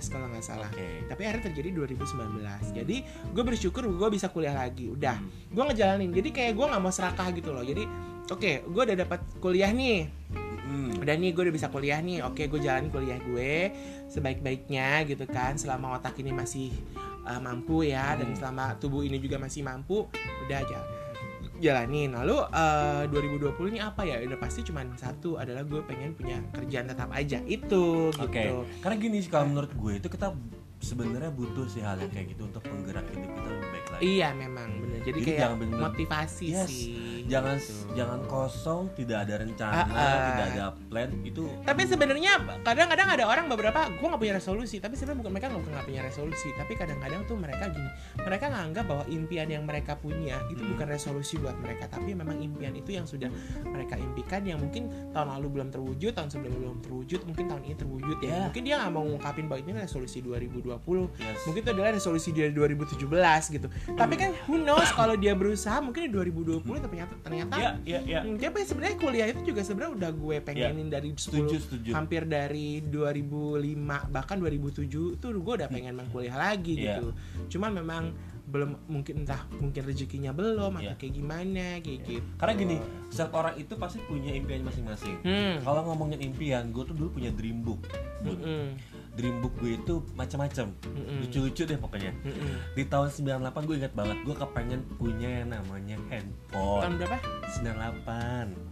[0.08, 0.70] kalau nggak salah.
[0.70, 1.06] Oke.
[1.10, 2.78] Tapi akhirnya terjadi 2019.
[2.78, 2.98] Jadi
[3.34, 4.88] gue bersyukur gue bisa kuliah lagi.
[4.88, 5.30] Udah, Hmm.
[5.52, 6.12] gue ngejalanin.
[6.14, 7.66] Jadi kayak gue nggak mau serakah gitu loh.
[7.66, 7.84] Jadi
[8.30, 10.08] oke, gue udah dapat kuliah nih.
[10.72, 11.04] Hmm.
[11.04, 12.24] Udah nih gue udah bisa kuliah nih.
[12.24, 13.76] Oke, gue jalanin kuliah gue
[14.08, 15.60] sebaik-baiknya gitu kan.
[15.60, 16.72] Selama otak ini masih
[17.28, 18.40] uh, mampu ya dan Hmm.
[18.40, 20.08] selama tubuh ini juga masih mampu,
[20.48, 20.80] udah aja
[21.62, 22.16] jalanin.
[22.16, 24.18] Lalu uh, 2020 ini apa ya?
[24.24, 27.44] Udah pasti cuman satu adalah gue pengen punya kerjaan tetap aja.
[27.46, 28.24] Itu gitu.
[28.26, 28.44] Oke.
[28.82, 30.34] Karena gini sih kalau menurut gue itu kita
[30.82, 34.02] sebenarnya butuh sih hal yang kayak gitu untuk penggerak hidup kita lebih baik lagi.
[34.04, 35.00] Iya memang bener.
[35.02, 36.68] Jadi, Jadi kayak jangan bener- motivasi Yes.
[36.68, 36.94] sih.
[37.24, 37.74] Jangan gitu.
[37.94, 40.20] jangan kosong, tidak ada rencana, Ah, ah.
[40.28, 44.76] tidak ada plan itu Tapi sebenarnya kadang-kadang ada orang beberapa gue nggak punya resolusi.
[44.78, 46.50] Tapi sebenarnya bukan mereka nggak punya resolusi.
[46.52, 47.90] Tapi kadang-kadang tuh mereka gini.
[48.18, 50.72] Mereka nganggap bahwa impian yang mereka punya itu Hmm.
[50.74, 51.86] bukan resolusi buat mereka.
[51.88, 53.30] Tapi memang impian itu yang sudah
[53.64, 57.76] mereka impikan yang mungkin tahun lalu belum terwujud, tahun sebelumnya belum terwujud, mungkin tahun ini
[57.76, 58.30] terwujud ya.
[58.32, 58.40] Ya.
[58.50, 60.71] Mungkin dia nggak mau ngungkapin bahwa ini resolusi 2020.
[61.18, 61.44] Yes.
[61.44, 63.02] Mungkin itu adalah resolusi dia 2017
[63.52, 63.68] gitu.
[63.92, 68.20] Tapi kan who knows kalau dia berusaha mungkin di 2020 ternyata ternyata Ya, ya, ya.
[68.22, 71.90] Hmm, tapi sebenarnya kuliah itu juga sebenarnya udah gue pengenin dari 10 Setuju, setuju.
[71.92, 73.58] hampir dari 2005
[74.08, 76.98] bahkan 2007 tuh gue udah pengen main kuliah lagi Iya.
[76.98, 77.08] gitu.
[77.50, 78.04] Cuman memang
[78.44, 81.00] belum mungkin entah mungkin rezekinya belum atau Iya.
[81.00, 82.20] kayak gimana kayak gitu.
[82.36, 82.76] Karena gini,
[83.08, 85.24] setiap orang itu pasti punya impian masing-masing.
[85.24, 85.56] Hmm.
[85.62, 87.80] Kalau ngomongin impian, gue tuh dulu punya dream book.
[88.22, 88.76] Mm-mm.
[89.12, 91.20] Dream book gue itu macam-macam, Mm-mm.
[91.20, 92.16] lucu-lucu deh pokoknya.
[92.24, 92.54] Mm-mm.
[92.74, 96.80] Di tahun 98 gue ingat banget, gue kepengen punya yang namanya handphone.
[96.82, 97.18] Tahun berapa?
[97.60, 98.72] 98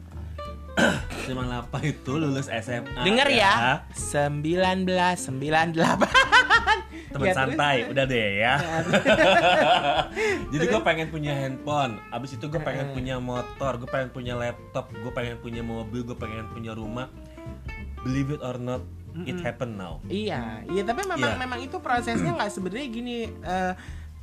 [1.27, 3.83] 98 itu lulus SMA Dengar ya.
[3.91, 5.75] 1998.
[7.09, 7.57] Teman Ya, terus?
[7.57, 8.53] santai, udah deh ya
[10.53, 12.95] Jadi gue pengen punya handphone Abis itu gue pengen Heeh.
[12.95, 17.09] punya motor Gue pengen punya laptop Gue pengen punya mobil Gue pengen punya rumah
[18.05, 18.85] Believe it or not
[19.25, 21.39] It happen now Iya, iya tapi memang Iya.
[21.39, 23.17] memang itu prosesnya nggak sebenarnya gini.
[23.27, 23.73] eh,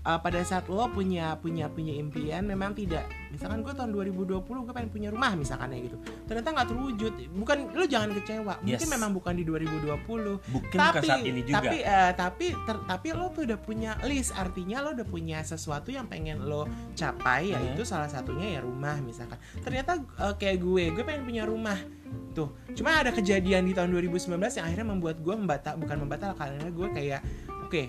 [0.07, 3.03] eh, pada saat lo punya punya punya impian memang tidak.
[3.27, 5.99] Misalkan gue tahun 2020 gue pengen punya rumah misalkan ya gitu.
[6.25, 7.13] Ternyata nggak terwujud.
[7.35, 8.55] Bukan lo jangan kecewa.
[8.61, 8.89] Mungkin Yes.
[8.89, 11.59] memang bukan di 2020 Mungkin tapi saat ini juga.
[11.59, 14.31] tapi eh, tapi ter- tapi lo tuh udah punya list.
[14.33, 17.59] Artinya lo udah punya sesuatu yang pengen lo capai Hmm.
[17.59, 19.37] yaitu salah satunya ya rumah misalkan.
[19.59, 21.77] Ternyata eh, kayak gue gue pengen punya rumah.
[22.33, 26.71] Tuh cuma ada kejadian di tahun 2019 yang akhirnya membuat gue membatal bukan membatalkan karena
[26.71, 27.21] gue kayak
[27.67, 27.83] oke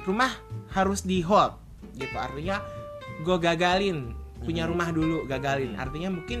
[0.00, 0.32] rumah
[0.70, 1.54] harus di hold
[1.94, 2.62] gitu artinya
[3.20, 4.72] gue gagalin punya Hmm.
[4.72, 5.82] rumah dulu gagalin Hmm.
[5.82, 6.40] artinya mungkin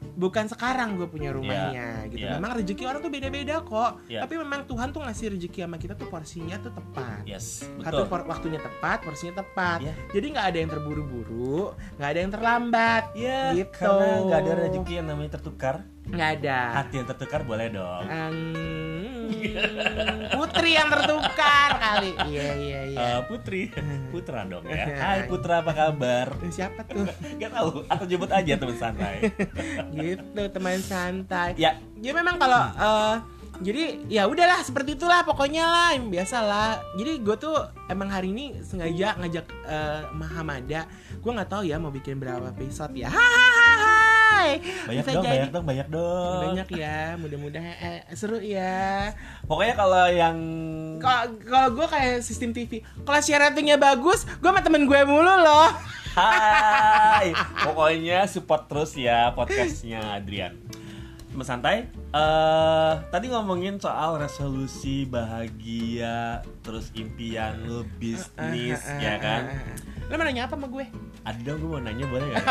[0.00, 2.32] bukan sekarang gue punya rumahnya gitu iya.
[2.34, 4.24] memang rezeki orang tuh beda-beda kok Iya.
[4.24, 8.04] tapi memang Tuhan tuh ngasih rezeki sama kita tuh porsinya tuh tepat Yes, satu betul
[8.08, 9.92] por- waktunya tepat porsinya tepat Iya.
[10.10, 13.76] jadi nggak ada yang terburu-buru nggak ada yang terlambat Ya, Gitu.
[13.76, 18.79] karena nggak ada rezeki yang namanya tertukar nggak ada Hati yang tertukar boleh dong Hmm,
[20.38, 22.12] putri yang tertukar kali.
[22.28, 22.98] Iya iya iya.
[23.00, 23.70] Eh, Putri,
[24.12, 24.84] Putra dong ya.
[25.02, 26.34] Hai Putra apa kabar?
[26.50, 27.06] siapa tuh?
[27.38, 29.16] Gak tahu, atau jemput aja teman santai.
[29.94, 31.54] Gitu teman santai.
[31.56, 33.16] Ya, ya memang kalau eh,
[33.60, 37.60] jadi ya udahlah seperti itulah pokoknya lah yang biasa lah jadi gue tuh
[37.92, 40.88] emang hari ini sengaja ngajak eh, Mahamada.
[41.20, 43.12] Gue nggak tahu ya mau bikin berapa episode ya
[44.30, 44.50] hai.
[44.86, 46.40] Banyak Bisa dong, jadi- banyak dong, banyak dong.
[46.46, 49.10] Banyak ya mudah-mudahan eh, seru ya.
[49.44, 50.36] Pokoknya kalau yang
[51.00, 55.70] kalau gue kayak sistem TV kalau share ratingnya bagus gue sama temen gue mulu loh.
[56.10, 57.30] Hai,
[57.66, 60.58] pokoknya support terus ya podcastnya Adrian.
[61.30, 69.46] Teman santai, eh tadi ngomongin soal resolusi bahagia, terus impian lu bisnis, ya kan?
[70.10, 70.82] lo mau nanya apa sama gue
[71.20, 72.46] Ada dong, gue mau nanya boleh gak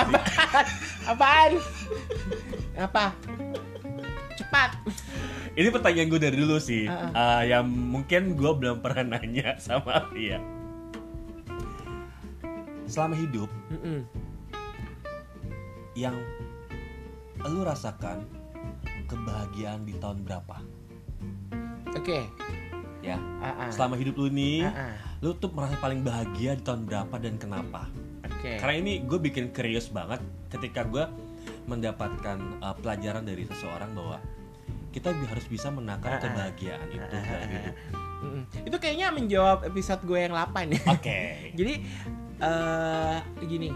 [1.12, 1.58] apaan
[2.76, 3.12] apa
[4.36, 4.72] cepat
[5.52, 10.08] Ini pertanyaan gue dari dulu sih, Ah, Eh, yang mungkin gue belum pernah nanya sama
[10.10, 10.40] dia.
[12.86, 14.02] Selama hidup, Mm-mm.
[15.94, 16.16] yang
[17.42, 18.24] lu rasakan
[19.06, 20.58] kebahagiaan di tahun berapa?
[21.92, 22.24] Oke.
[23.00, 23.70] Ya, Ah, ah.
[23.70, 24.94] selama hidup lu nih, Ah, ah.
[25.20, 27.90] lu tuh merasa paling bahagia di tahun berapa dan kenapa?
[28.40, 28.56] Oke.
[28.56, 31.04] Karena ini gue bikin curious banget ketika gue
[31.68, 34.18] mendapatkan uh, pelajaran dari seseorang bahwa
[34.90, 36.22] kita harus bisa menakar Ah, ah.
[36.24, 37.76] kebahagiaan itu dalam hidup.
[38.66, 40.82] Itu kayaknya menjawab episode gue yang 8 ya.
[40.88, 41.20] Oke.
[41.60, 41.74] Jadi
[42.40, 43.70] eh gini,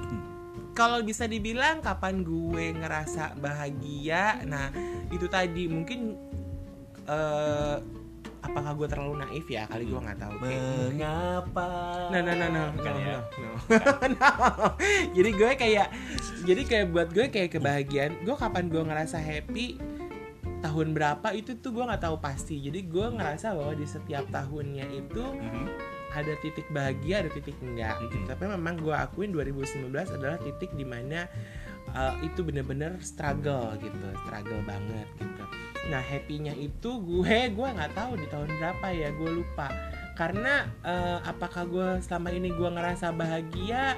[0.71, 4.71] kalau bisa dibilang kapan gue ngerasa bahagia, nah
[5.11, 6.15] itu tadi mungkin
[7.03, 7.77] eh
[8.43, 9.63] apakah gue terlalu naif ya?
[9.65, 10.35] Kali gue nggak tahu.
[10.43, 11.67] Mengapa?
[12.11, 13.17] Nah, nah, nah, nah, Bukan no, ya?
[13.17, 13.51] no, no.
[14.13, 14.29] No.
[15.15, 15.87] Jadi gue kayak,
[16.43, 18.19] jadi kayak buat gue kayak kebahagiaan.
[18.21, 19.79] Gue kapan gue ngerasa happy
[20.59, 22.59] tahun berapa itu tuh gue nggak tahu pasti.
[22.59, 25.65] Jadi gue ngerasa bahwa di setiap tahunnya itu Mhm.
[26.13, 27.97] ada titik bahagia, ada titik enggak.
[27.97, 28.03] Mhm.
[28.05, 28.17] gitu.
[28.27, 31.25] Tapi memang gue akuin 2019 adalah titik di mana
[31.93, 35.43] uh, itu bener-bener struggle gitu, struggle banget gitu.
[35.89, 39.67] Nah happy-nya itu gue gue nggak tahu di tahun berapa ya, gue lupa.
[40.13, 43.97] Karena uh, apakah gue selama ini gue ngerasa bahagia?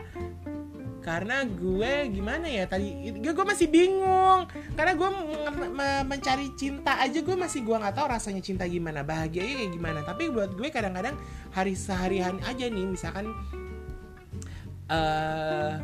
[1.06, 6.98] Karena gue gimana ya tadi gue gue masih bingung karena gue men- me- mencari cinta
[6.98, 10.66] aja gue masih gue nggak tahu rasanya cinta gimana bahagianya kayak gimana tapi buat gue
[10.74, 11.14] kadang-kadang
[11.54, 13.30] hari seharian aja nih misalkan
[14.90, 15.78] eh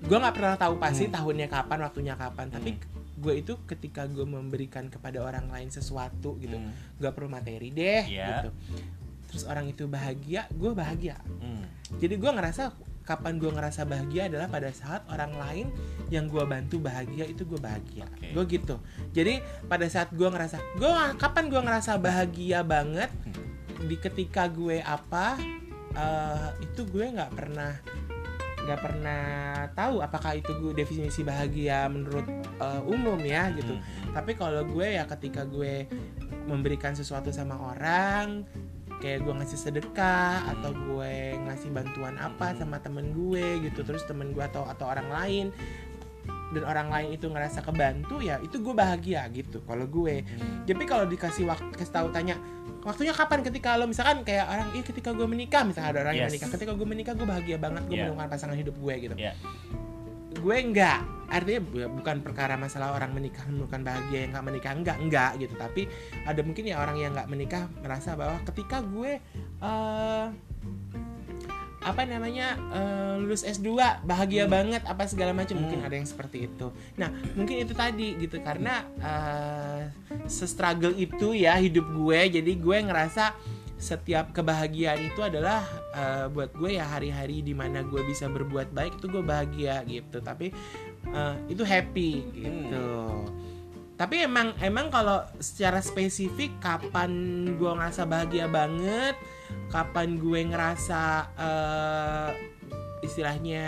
[0.00, 1.14] gue nggak pernah tahu pasti Hmm.
[1.14, 2.70] tahunnya kapan waktunya kapan tapi
[3.20, 6.72] gue itu ketika gue memberikan kepada orang lain sesuatu gitu Hmm.
[6.96, 8.26] nggak perlu materi deh Iya.
[8.42, 8.50] gitu
[9.26, 11.68] terus orang itu bahagia gue bahagia Hmm.
[11.96, 15.66] jadi gue ngerasa kapan gue ngerasa bahagia adalah pada saat orang lain
[16.08, 18.30] yang gue bantu bahagia itu gue bahagia Oke.
[18.32, 18.76] gue gitu
[19.10, 23.10] jadi pada saat gue ngerasa gue kapan gue ngerasa bahagia banget
[23.80, 25.36] di ketika gue apa
[25.90, 27.72] eh, itu gue nggak pernah
[28.70, 29.24] nggak pernah
[29.74, 32.22] tahu apakah itu gue definisi bahagia menurut
[32.56, 34.14] eh, umum ya gitu Hmm.
[34.14, 35.90] tapi kalau gue ya ketika gue
[36.46, 38.46] memberikan sesuatu sama orang
[39.00, 44.30] kayak gue ngasih sedekah atau gue ngasih bantuan apa sama temen gue gitu terus temen
[44.30, 45.46] gue atau atau orang lain
[46.50, 50.62] dan orang lain itu ngerasa kebantu ya itu gue bahagia gitu kalau gue Hmm.
[50.62, 52.38] tapi kalau dikasih waktu kasih tahu tanya
[52.80, 56.24] waktunya kapan ketika lo misalkan kayak orang ih ketika gue menikah misalnya ada orang yang
[56.24, 56.32] Yes.
[56.32, 58.08] menikah ketika gue menikah gue bahagia banget gue Yeah.
[58.08, 59.34] menemukan pasangan hidup gue gitu Yeah.
[60.32, 64.96] gue enggak artinya bu- bukan perkara masalah orang menikah bukan bahagia yang nggak menikah enggak
[64.98, 65.86] enggak gitu tapi
[66.24, 69.20] ada mungkin ya orang yang nggak menikah merasa bahwa ketika gue
[69.60, 70.26] eh
[71.80, 73.72] apa namanya eh, lulus S2
[74.04, 75.56] bahagia banget apa segala macam.
[75.56, 75.88] Mungkin Hmm.
[75.88, 76.68] ada yang seperti itu.
[77.00, 79.80] Nah mungkin itu tadi gitu karena eh
[80.28, 82.20] se-struggle itu ya hidup gue.
[82.40, 83.32] Jadi gue ngerasa
[83.80, 85.64] setiap kebahagiaan itu adalah
[85.96, 90.20] eh, buat gue ya hari-hari di mana gue bisa berbuat baik itu gue bahagia gitu.
[90.20, 90.52] Tapi
[91.08, 92.88] eh, itu happy gitu.
[93.96, 97.12] Tapi emang emang kalau secara spesifik kapan
[97.56, 99.16] gue ngerasa bahagia banget
[99.70, 101.02] kapan gue ngerasa
[101.38, 102.30] eh,
[103.06, 103.66] istilahnya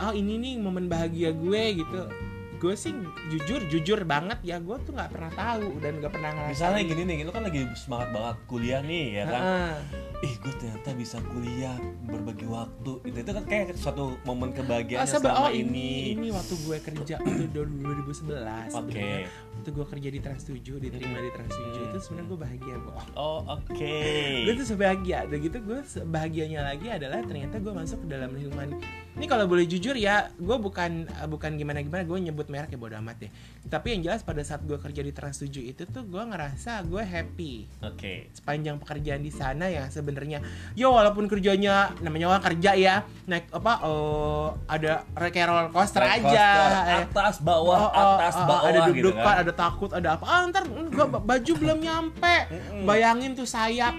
[0.00, 2.29] oh ini nih momen bahagia gue gitu
[2.60, 2.92] gue sih
[3.28, 7.02] jujur jujur banget ya gue tuh nggak pernah tahu dan nggak pernah ngerasain Misalnya gini
[7.02, 9.40] nih, lu kan lagi semangat banget kuliah nih ya kan.
[9.40, 9.74] Heeh.
[10.20, 11.72] Ih, gue ternyata bisa kuliah
[12.04, 12.92] berbagi waktu.
[13.02, 16.12] Itu itu kan kayak suatu momen Oh, kebahagiaan sebe- selama oh, ini.
[16.12, 18.68] ini ini waktu gue kerja waktu 2011 Oke.
[18.68, 19.28] sebenarnya.
[19.50, 21.86] waktu gue kerja di Trans 7 diterima di Trans 7 Hmm.
[21.86, 23.96] itu sebenarnya gue bahagia kok Oh, oke.
[24.42, 28.68] gue tuh sebahagia udah gitu gue bahagianya lagi adalah ternyata gue masuk ke dalam lingkungan
[29.12, 30.90] ini kalau boleh jujur ya gue bukan
[31.26, 33.30] bukan gimana gimana gue nyebut merek ya bodo amat deh
[33.64, 36.98] tapi yang jelas pada saat gue kerja di Trans 7 itu tuh gue ngerasa gue
[37.00, 38.28] happy Oke.
[38.32, 40.42] sepanjang pekerjaan di sana ya sebenarnya
[40.74, 42.94] ya walaupun kerjanya namanya orang kerja ya
[43.24, 47.02] naik apa oh ada kayak roller coaster Roller aja coaster, eh.
[47.06, 49.36] atas bawah, Oh, oh, atas oh, bawah ada gitu deg-degan, kan.
[49.38, 50.24] ada takut, ada apa?
[50.24, 52.36] Ah, ntar gua ba- baju belum nyampe.
[52.82, 53.94] Bayangin tuh sayap,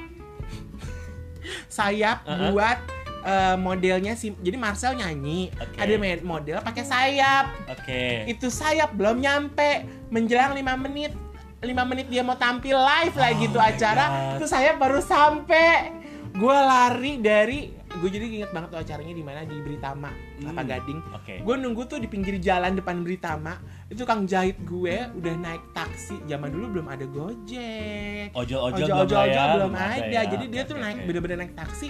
[1.68, 2.52] sayap Uh-uh.
[2.52, 2.78] buat
[3.22, 4.34] eh, modelnya si.
[4.36, 5.78] Jadi Marcel nyanyi, Oke.
[5.78, 7.46] ada model pakai sayap.
[7.68, 8.26] Oke.
[8.26, 11.14] Itu sayap belum nyampe, menjelang 5 menit.
[11.62, 14.42] 5 menit dia mau tampil live lah Oh gitu my acara, God.
[14.42, 15.94] itu sayap baru sampai.
[16.32, 20.10] Gue lari dari, gue jadi inget banget tuh acaranya di mana di Britama,
[20.40, 20.70] Kelapa Hmm.
[20.72, 21.34] Gading Oke.
[21.44, 23.60] gue nunggu tuh di pinggir jalan depan Britama
[23.92, 29.06] itu kang jahit gue udah naik taksi zaman dulu belum ada gojek Ojol-ojol ojol belum
[29.06, 29.44] ojol ada ya?
[29.52, 30.22] belum Belum ada, ada ya?
[30.24, 31.88] jadi dia Oke, tuh naik bener-bener naik taksi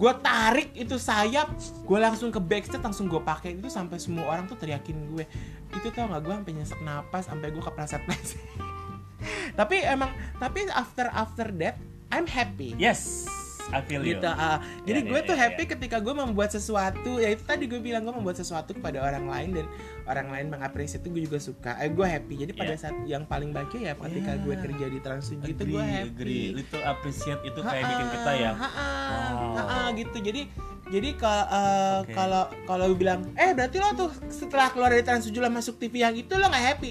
[0.00, 1.52] gue tarik itu sayap
[1.84, 3.60] gue langsung ke backstage langsung gue pakai.
[3.60, 5.28] Itu sampai semua orang tuh teriakin gue.
[5.76, 8.40] Itu tau gak gue sampai nyesek napas sampai gue kepleset pleset.
[9.52, 10.08] Tapi emang
[10.40, 11.76] tapi after after that
[12.08, 12.72] I'm happy.
[12.80, 13.28] Yes.
[14.02, 14.58] Gitu ah.
[14.82, 18.02] jadi Ya, gue ya, tuh happy ketika gue membuat sesuatu ya itu tadi gue bilang
[18.02, 19.66] gue membuat sesuatu kepada orang lain dan
[20.04, 22.78] orang lain mengapresiasi itu gue juga suka eh gue happy jadi pada Ya.
[22.80, 24.40] saat yang paling bahagia ya ketika Ya.
[24.40, 26.46] gue kerja di Trans 7 itu gue happy agree.
[26.52, 28.50] Little appreciate itu kayak bikin kita ya.
[28.52, 29.54] ha-ha, Wow.
[29.56, 30.42] ha-ha, gitu jadi
[30.86, 32.12] jadi ka- eh, Oke.
[32.12, 36.00] kalau kalau bilang eh berarti lo tuh setelah keluar dari Trans 7 lo masuk TV
[36.00, 36.90] yang itu lo nggak happy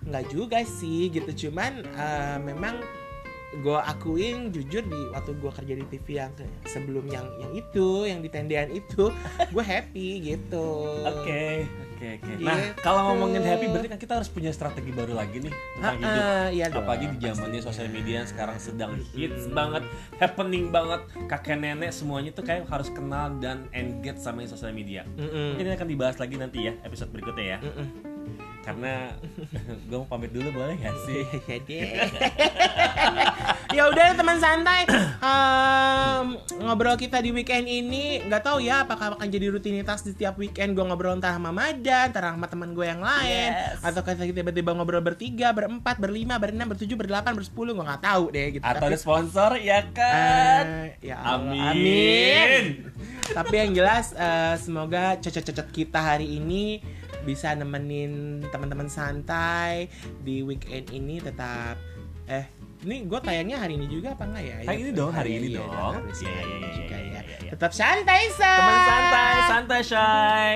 [0.00, 2.78] nggak juga sih gitu cuman eh, memang
[3.52, 6.30] gue akuin jujur di waktu gue kerja di TV yang
[6.64, 9.10] sebelum yang yang itu yang di tendean itu
[9.52, 12.32] gue happy gitu Oke, oke, oke.
[12.38, 12.78] Nah, Gitu.
[12.80, 16.22] kalau ngomongin happy berarti kan kita harus punya strategi baru lagi nih tentang Ha-ha, hidup.
[16.50, 19.82] iya dong, Apalagi di zamannya sosial media yang sekarang sedang hits banget,
[20.16, 21.00] happening banget.
[21.26, 25.02] Kakek nenek semuanya tuh kayak harus kenal dan engage sama sosial media.
[25.10, 27.58] Mungkin ini akan dibahas lagi nanti ya episode berikutnya ya.
[27.60, 27.86] Mm-mm.
[28.60, 29.08] Karena
[29.88, 31.22] gue mau pamit dulu boleh gak sih?
[31.70, 32.04] ya
[33.76, 34.82] ya udah teman santai
[35.20, 36.26] Em,
[36.58, 40.72] ngobrol kita di weekend ini nggak tahu ya apakah akan jadi rutinitas di tiap weekend
[40.72, 43.78] gue ngobrol entah sama Madan, entah sama teman gue yang lain, Yes.
[43.80, 48.46] atau kita tiba-tiba ngobrol bertiga, berempat, berlima, berenam, bertujuh, berdelapan, bersepuluh, gue nggak tahu deh
[48.56, 48.64] gitu.
[48.64, 50.64] Atau Tapi- ada sponsor ya kan?
[50.66, 51.70] Eh, ya Allah, Amin.
[51.70, 52.62] amin.
[53.30, 56.80] Tapi yang jelas eh, semoga cocok-cocok kita hari ini
[57.24, 59.86] bisa nemenin teman-teman santai
[60.24, 61.76] di weekend ini tetap
[62.30, 62.46] eh
[62.80, 64.56] ini gue tayangnya hari ini juga apa enggak ya?
[64.64, 65.92] Hari ini dong, hari ini iya, dong.
[66.00, 67.20] harus Iya, iya, ini iya, juga iya, ya.
[67.20, 67.50] iya, iya.
[67.52, 68.56] Tetap santai, say.
[68.56, 70.54] Teman santai, santai shy.